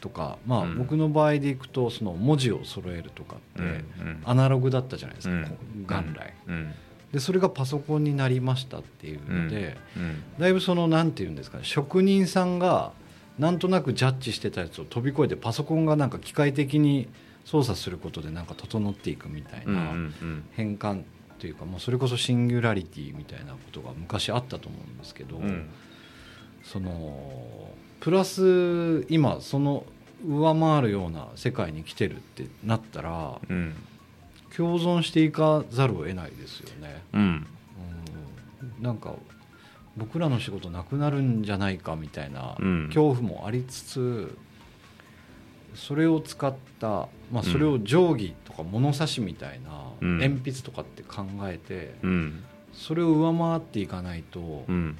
[0.00, 0.78] とか、まあうん。
[0.78, 5.86] 僕の場合でいくとその文字を揃えるとかって、うんアナログだったじゃないですか、うん。
[5.86, 6.34] 元来。
[6.48, 6.74] うん。
[7.12, 10.22] でそれがパソコンになりましたっていうので、うん。
[10.38, 12.92] だいぶそのなんていうんですかね職人さんが
[13.38, 17.08] なんとなくジャッジしてたやつを飛び越えてパソコンがなんか機械的に
[17.44, 20.14] 操作することでなんか整っていくみたいなん。
[20.52, 21.02] 変換
[21.38, 25.68] というか、もうそれこそシンギュラリティみたいなことが昔あったと思うんですけど、うん。
[26.62, 29.84] そのプラス今その
[30.26, 33.74] 上回るような世界に来てるってなったらうん。
[34.56, 37.02] 共存していかざるを得ないですよね。
[37.12, 37.46] うん。
[38.80, 38.82] うん。
[38.82, 39.14] なんか
[39.96, 42.86] 僕らの仕事なくなるんじゃないかみたいなうん。
[42.86, 44.38] 恐怖もありつつ
[45.74, 50.18] それを使った、まあ、それを定規とか物差しみたいなうん。
[50.18, 52.44] 鉛筆とかって考えてうん。
[52.72, 54.96] それを上回っていかないとうん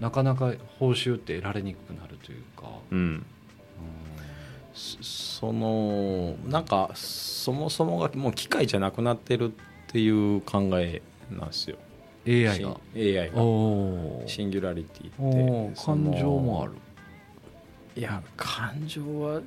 [0.00, 2.68] なかなか報酬って得られにくくなるというか。
[2.90, 3.26] うん。
[4.74, 9.56] そそのなんかそもそもがもう機械じゃなくなってるっ
[9.88, 11.76] ていう考えなんですよ。
[12.26, 12.80] AI が。
[12.94, 14.28] AI が。
[14.28, 15.80] シンギュラリティって。
[15.80, 16.72] 感情もある。
[17.96, 19.40] いや感情は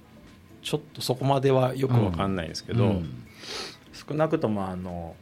[0.63, 3.27] ちょっとそこまではよくわかんないんですけど、うん。
[3.93, 5.15] 少なくともあの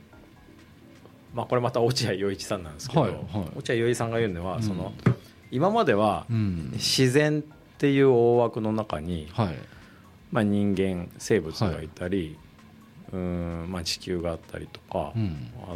[1.34, 3.22] まあこれまた落合陽一さんなんですけど、はいはい。
[3.58, 4.64] 落合陽一さんが言うのは、うん。
[4.64, 4.94] その
[5.52, 6.72] 今まではうん。
[6.74, 7.44] 自然っ
[7.78, 9.56] ていう大枠の中に、はい。
[10.32, 12.38] まあ、人間生物がいたり、
[13.14, 13.18] うー
[13.66, 15.14] んまあ、地球があったりとか、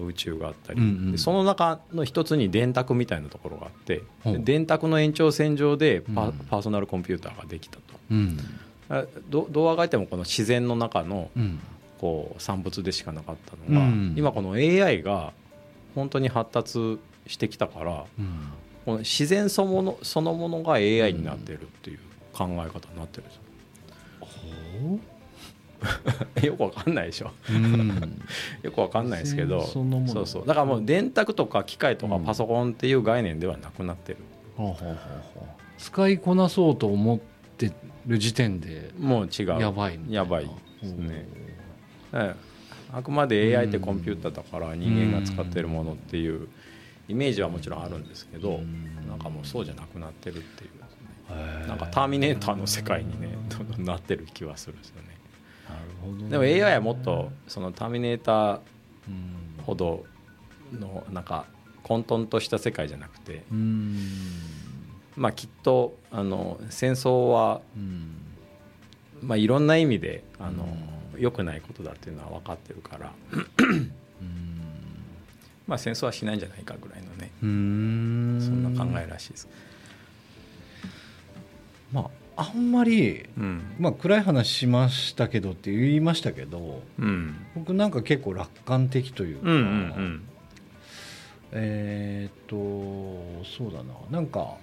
[0.06, 0.82] 宇宙があったり、
[1.18, 4.04] その中の一つに電卓みたいなところがあって、
[4.40, 7.82] 電卓の延長線上でパ,、ーソナルコンピューターができたと。
[9.30, 11.60] どどうあがいてもこの自然の中のうん。
[12.02, 14.16] こう産物でしかなかったのが、うん。
[14.18, 15.34] 今この AI が
[15.94, 18.40] 本当に発達してきたからうん
[18.86, 22.00] この自然そのものそのものが AI になってるっていう
[22.34, 23.26] 考え方になってるん。
[23.26, 23.42] ですよ
[26.44, 27.32] よくわかんないでしょ。
[27.50, 28.22] うん。
[28.62, 29.64] よくわかんないですけど。
[29.64, 30.08] そのもの。
[30.08, 30.48] そうそう。
[30.48, 32.24] だからもう電卓とか機械とかうん。
[32.24, 34.20] パソコンっていう概念ではなくなってる、
[34.56, 34.98] ほうほうほう
[35.36, 35.50] ほう。
[35.78, 37.20] 使いこなそうと思っ
[37.58, 37.72] て
[38.06, 39.48] る時点でもう違う。
[39.60, 40.46] やばいやばい
[40.82, 41.26] ですね。
[42.14, 42.52] ええ。
[42.94, 46.50] あくまで AI ってコンピューターだから人間が使ってるものっていう
[47.12, 49.08] イメージはもちろんあるんですけどうん。
[49.08, 50.72] なんかもうそうじゃなくなってるっていう。
[51.30, 51.68] へー。
[51.68, 55.10] なんかターミネーターの世界にねどんどんなってる気はするんですよね。
[55.70, 56.30] なるほどね。
[56.30, 58.60] でも AI はもっとそのターミネーター
[59.10, 59.64] うん。
[59.66, 60.06] ほど
[60.72, 61.46] のなんか
[61.84, 63.98] 混沌とした世界じゃなくてうん。
[65.18, 68.16] まあきっとあの戦争はうん。
[69.22, 70.66] まあいろんな意味であの
[71.18, 73.14] 良くないことだっていうのは分かってるから。
[73.60, 74.51] うん
[75.68, 78.38] まあ戦争はしないんじゃないかぐらいのねうん。
[78.42, 79.48] そんな考えらしいです。
[81.94, 83.62] まああんまりうん。
[83.80, 87.46] まあ暗い話しましたけどって言いましたけどうん。
[87.56, 90.28] 僕なんか結構楽観的というか、うんうん
[91.54, 93.94] えーっとそうだな。
[94.10, 94.56] なんか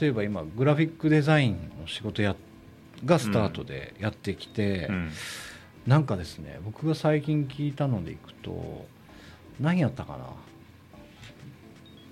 [0.00, 2.34] 例えば今グラフィックデザインの仕事や
[3.04, 5.10] がスタートでやってきて、うん。
[5.86, 8.86] なんかですね僕が最近聞いたのでいくと
[9.60, 10.24] 何やったかな？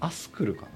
[0.01, 0.67] アスクルか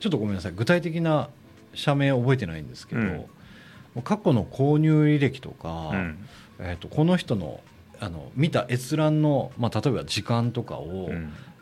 [0.00, 0.52] ちょっとごめんなさい。
[0.52, 1.28] 具体的な
[1.74, 7.60] 社名覚えてないんですけど、うん、過去の購入履歴とか、うん、えーと、この人の
[7.98, 11.10] あの見た閲覧の、まあ、例えば時間とかを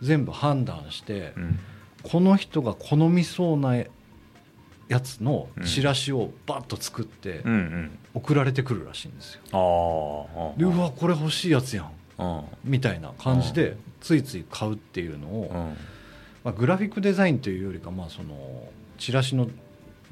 [0.03, 1.59] 全部判断して、うん、
[2.03, 7.45] この人が好みそうなやつのチラシをバッと作って
[8.15, 10.29] 送られてくるらしいんですよ。
[10.57, 11.93] でうわこれ欲しいやつやん。
[12.65, 15.73] みたいな感じでついつい買うっていうのを、
[16.45, 19.49] まあ、グラフィックデザインというよりかまあそのチラシの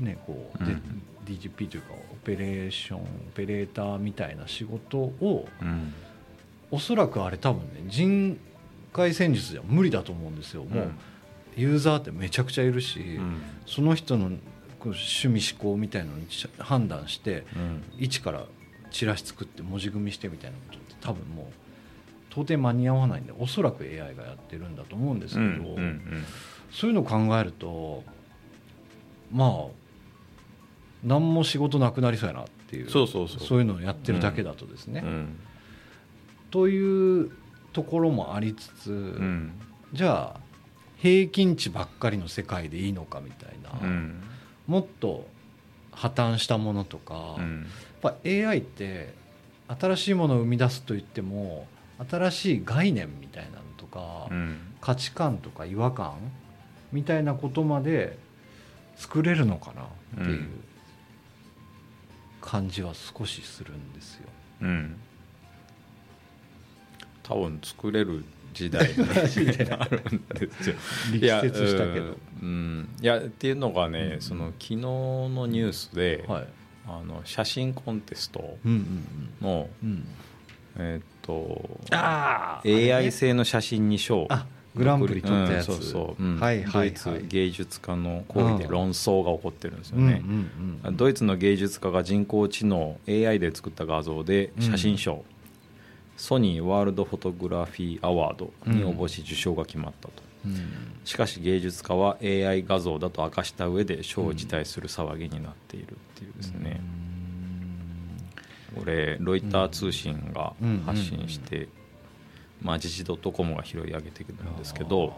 [0.00, 3.02] ねこう、うん、DGP というかオペレーションオ
[3.34, 5.92] ペレーターみたいな仕事を、うん、
[6.70, 8.40] おそらくあれ多分ね人
[8.94, 10.92] 海戦術では無理だと思うんですよ、もう
[11.56, 14.30] ユーザーってめちゃくちゃいるし、うん、その人の
[14.80, 16.26] 趣味思考みたいなのに
[16.58, 18.44] 判断して、うん、一から
[18.90, 21.46] チラシ作って文字組みしてみたいなことって多分もう
[22.34, 26.24] 到底間に合わないんでおそらく AI がやってるんだと思うんですけど、うんうんうん、
[26.70, 28.02] そういうのを考えると
[29.30, 29.82] まあ
[31.04, 33.40] 何も仕事なくなりそうやなっていうそうそうそう。
[33.40, 35.02] そういうのをやってるだけだとですね。
[35.04, 35.08] うん。
[35.08, 35.36] うん、
[36.50, 37.30] という
[37.72, 39.52] ところもありつつ、うん、
[39.92, 40.40] じゃあ
[40.98, 43.72] 平均値ばっかりの世界でいいのかみたいな、
[44.68, 45.26] もっと
[45.90, 49.12] 破綻したものとか、やっぱ AI って
[49.66, 51.66] 新しいものを生み出すといっても
[52.08, 54.28] 新しい概念みたいなのとか、
[54.80, 56.14] 価値観とか違和感
[56.92, 58.18] みたいなことまで
[58.96, 59.82] 作れるのかな
[60.22, 60.48] っていう
[62.40, 64.28] 感じは少しするんですよ。
[64.62, 64.96] うん、
[67.22, 69.04] 多分作れる時代に
[69.70, 70.76] あるんですよ。
[71.18, 72.16] 力説したけど。
[72.42, 76.46] うん、いやっていうのがね、うん、その昨日のニュースで、はい、
[76.86, 80.06] あの写真コンテストの、うんうんうん、
[80.76, 84.28] えー、っと AI 製の写真に賞。
[84.74, 90.80] グランプリ取ったやつ、うん、そうそう、うんはいはいはい、ドイツ芸術家の行為で論争が起こってるんですよね、うん。
[90.82, 95.22] うん、ドイツの芸術家が人工知能 AI で作った画像で写真賞、うん、
[96.16, 100.14] ソニーワールドフォトグラフィーアワードに応募し受賞が決まったと、
[101.04, 106.80] しかし芸術家は AI 画像だと明かした上で賞を辞退する騒ぎになっているっていうですね、
[108.74, 110.54] これロイター通信が
[110.86, 111.68] 発信して、
[112.60, 115.12] まあ、時事 .com が拾い上げてくるんですけど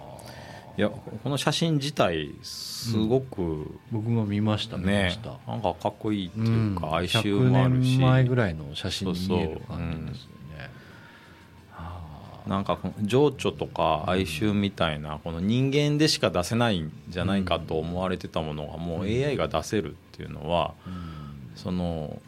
[0.76, 7.90] いやこの写真自体すごく、うん、僕も見ましたねなんかかっこいいっていうか、哀愁もあるし。
[7.90, 10.70] 100年前ぐらいの写真に見える感じですよね、
[12.44, 20.74] うん、なんか情緒とか哀愁みたいなこの人間でしか出せないんじゃないかと思われてたものがもう AI が出せるっていうのは、
[21.54, 22.20] その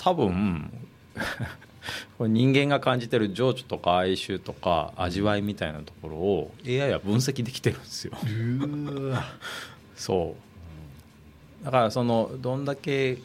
[0.00, 0.70] 多分
[2.16, 8.12] これ人間が感じてる情緒とか哀愁とか味わいみたいなところを AI は分析できてるんですよ。
[9.94, 10.34] そ
[11.62, 11.64] う。
[11.64, 13.18] だからそのどんだけ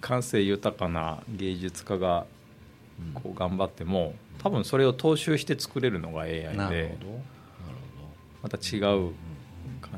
[0.00, 2.24] 感性豊かな芸術家が
[3.14, 6.30] こう頑張っても多分それを踏襲して作れるのが AI
[6.70, 6.96] で。
[8.42, 9.12] また違う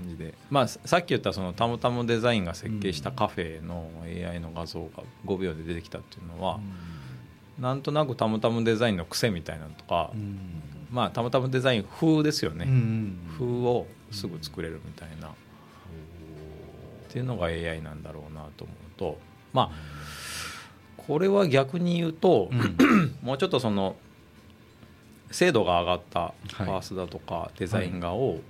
[0.04, 6.60] 感じで、まあ、さっき言ったそのタムタムデザインが設計したカフェの AI の画像が5秒で出てきたっていうのは。
[7.58, 10.50] なんとなくたむたむデザインの癖みたいなのとか、うん、
[10.90, 15.36] まあたむたむデザイン風ですよね、うん、風をすぐ作れるみたいな、うん、っ
[17.12, 19.18] ていうのが AI なんだろうなと思うと
[19.52, 19.72] まあ
[20.96, 22.50] これは逆に言うと、
[23.22, 23.94] もうちょっとその
[25.30, 28.40] 精度が上がったパースだとかデザイン画を、はい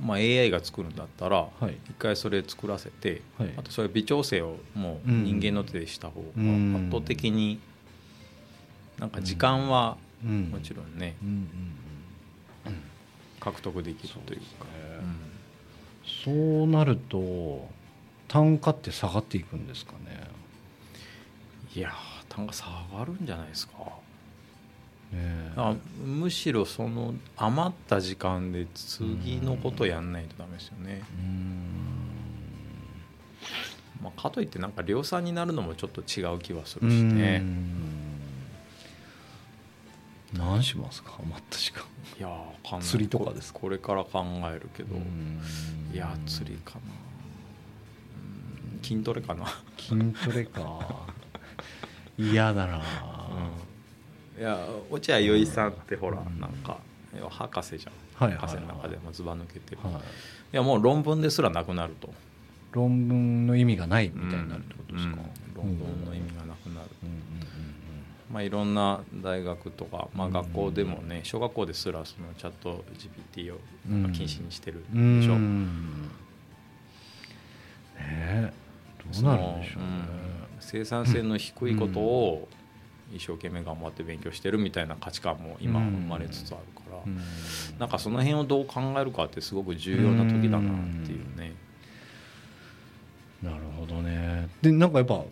[0.00, 6.28] まあ、AI が作るんだったら、はい、一回それ作らせて、はい、あとそれ微調整をもう人間の手でした方が
[6.78, 7.58] 圧倒的に
[8.98, 11.16] なんか時間はもちろんね、
[13.40, 14.66] 獲得できるというか。
[16.24, 17.68] そう,、そうなると
[18.28, 20.28] 単価って下がっていくんですかね？
[21.74, 21.92] いや
[22.28, 23.74] 単価下がるんじゃないですか
[25.12, 31.02] ね、あむしろその余った時間で次のことやんないとダメですよね。
[34.02, 37.42] まあ、かといってなんか量産になるのもちょっと違う気はするしね。
[40.34, 41.14] 何しますか？
[41.20, 41.84] 余った時間。
[42.18, 42.28] いや
[42.80, 44.94] 釣りとかですこれから考えるけど。
[45.92, 46.80] いや釣りかな。
[48.82, 49.46] 筋トレかな。
[49.78, 51.06] 筋トレか。
[52.18, 52.82] 嫌だな、うん、
[54.38, 56.52] いや落合陽一さんってほら、うん、なん。
[56.62, 56.78] か
[57.30, 59.96] 博士じゃん、はい、博士の中でもずば抜けてる、はい、い
[60.52, 62.12] やもう論文ですらなくなると。
[62.70, 67.22] 論文の意味がないみたいになるってことですか、うん、論文の意味がなくなる、うん。
[68.30, 72.84] まあ、いろんな大学とか、まあ、学校でもね小学校ですらそのチャット
[73.34, 73.58] GPT を
[74.12, 75.38] 禁止にしてるでしょ、
[77.98, 78.52] ね
[79.12, 79.88] どうなるんでしょうね、
[80.60, 82.48] 生産性の低いことを
[83.14, 87.18] 一生懸命頑張って勉強してるみたいな価値観も今生まれつつあるから、うん、
[87.78, 91.54] なんかその辺をどう考えるかってすごく重要な時だなっていうね。
[93.42, 94.48] なるほどね。
[94.62, 95.24] でなんかやっぱ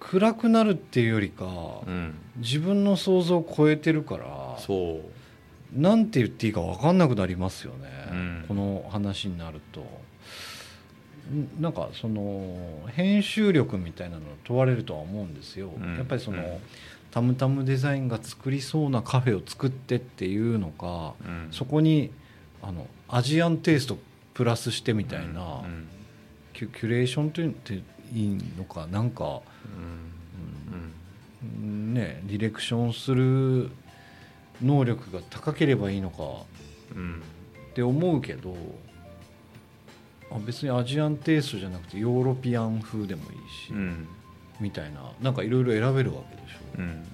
[0.00, 1.46] 暗くなるっていうよりか、
[1.86, 5.80] うん、自分の想像を超えてるからそう。
[5.80, 9.84] なんて言っていいか分かんなくなりますよね、うん、この話になると。
[11.60, 15.70] なんかその編集力みたいなの問われるとは思うんですよ。
[15.74, 16.60] うん、やっぱりその、
[17.12, 22.10] タムタムデザインが作りそうなカフェを作ってっていうのか、うん、そこに
[22.62, 23.98] あのアジアンテイスト
[24.34, 25.62] プラスしてみたいな、
[26.54, 27.78] キュキュレーションというってい
[28.14, 29.40] いのかなんか、
[31.52, 31.94] うん。
[31.94, 33.70] ねディレクションする
[34.62, 36.22] 能力が高ければいいのか、
[37.72, 38.54] って思うけど
[40.30, 44.08] あ別にアジアンテイストじゃなくてヨーロピアン風でもいいし、うん、
[44.62, 47.04] みたいななんかいろいろ選べるわけでしょ、うん、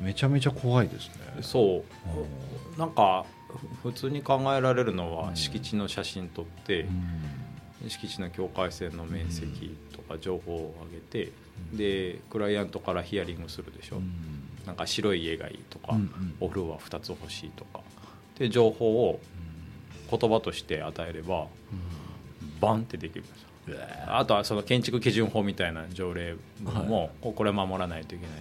[0.00, 1.14] めちゃめちゃ怖いですね。
[1.42, 1.84] そ
[2.76, 2.78] う。
[2.78, 3.26] なんか
[3.82, 6.86] 普通に考えられるのは敷地の写真撮って、
[7.82, 11.32] うん、敷地の境界線の面積とか情報を上げて、
[11.72, 14.12] でクライアントからヒアリングするでしょ、うん、
[14.66, 15.96] なんか白い家がいいとか、
[16.40, 17.80] お風呂は2つ欲しいとか。
[18.38, 19.20] で情報を
[20.10, 21.48] 言葉として与えれば、
[22.60, 23.47] バンってできるんですよ
[24.06, 28.32] あとはその建築基準法みたいな条例も、これ守らないといけな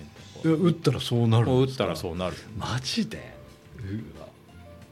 [0.52, 2.36] い打ったらそうなる打ったらそうなる。
[2.58, 3.36] マジで？
[3.78, 4.28] うわ。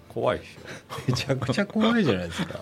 [0.10, 0.62] 怖いでしょ。
[1.12, 2.60] めちゃくちゃ怖いじゃないですか。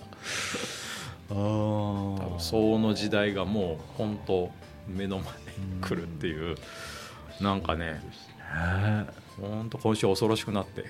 [1.30, 4.50] あ 多分その時代がもう本当
[4.86, 6.56] 目の前に来るっていう
[7.40, 8.02] なんかね
[9.40, 10.84] 本当今週恐ろしくなって。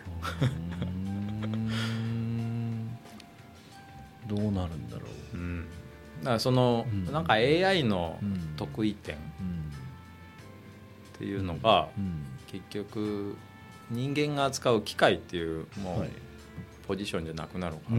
[4.26, 5.03] どうなるんだろう、うん、
[6.24, 8.18] だからその、うん、なんか AI の
[8.56, 9.18] 得意点っ
[11.18, 11.88] ていうのが、
[12.46, 13.36] 結局
[13.90, 16.08] 人間が扱う機械っていうもう
[16.88, 17.96] ポジションじゃなくなるから、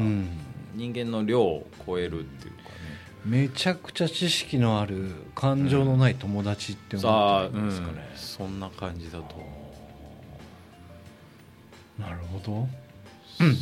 [0.73, 2.65] 人間の量を超えるっていうかね。
[3.25, 9.35] めちゃくちゃ知識のある感情のない友達って思ってるんですかね、うん、そんな感じだと。
[11.99, 12.67] なるほど、
[13.39, 13.55] うん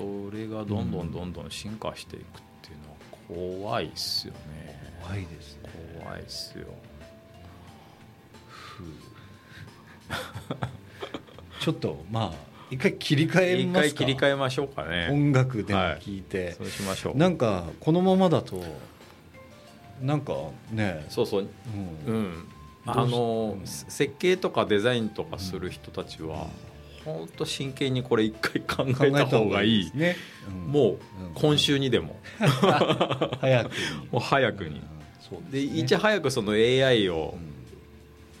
[0.00, 2.40] それがどんどんどんどん進化していく
[3.34, 4.38] 怖いっすよね。
[5.02, 5.70] 怖いですね。
[6.02, 6.66] 怖いっすよ。
[11.60, 13.86] ちょっとまあ一回切り替えますか？
[13.86, 15.08] 一回切り替えましょうかね。
[15.10, 17.16] 音楽でも聞いて、はい、そうしましょう。
[17.16, 18.62] なんかこのままだと
[20.00, 20.34] なんか
[20.70, 21.48] ねそうそう。
[22.06, 22.48] うん、うん、
[22.86, 26.48] あの設計とかデザインとかする人たちは、
[27.04, 29.90] 本当真剣にこれ一回考えた方がいい。
[29.94, 30.16] ね、
[30.48, 30.98] うん、もう
[31.34, 32.18] 今週にでも、
[33.40, 33.70] 早く
[34.10, 34.80] もう早くに、
[35.50, 37.36] で、いち早くその AI を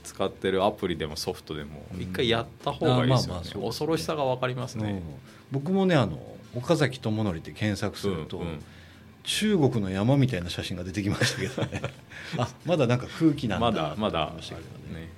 [0.04, 5.02] 使ってるアプリでもソフトでも一回やった方がいいですよね,、恐ろしさが分かりますね、
[5.50, 6.18] 僕もねあの
[6.54, 8.42] 岡崎智則って検索すると、
[9.22, 11.82] 中国の山みたいな写真が出てきましたけどね。
[12.36, 13.66] あまだなんか空気なんだ。
[13.70, 14.32] まだまだ、
[14.92, 15.08] ね、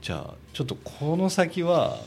[0.00, 2.00] じゃあちょっとこの先は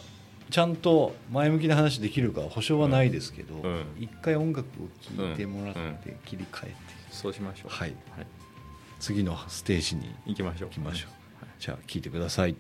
[0.51, 4.87] ちゃんと前向きな話できるか保証はないですけど、うん、一回音楽を
[5.17, 6.75] 聴いてもらって切り替えて、
[7.09, 7.69] そうしましょう。
[7.69, 8.27] はい、はい、
[8.99, 10.69] 次のステージに行きましょう。
[10.69, 12.55] 行きましょう、はい、じゃあ聴いてください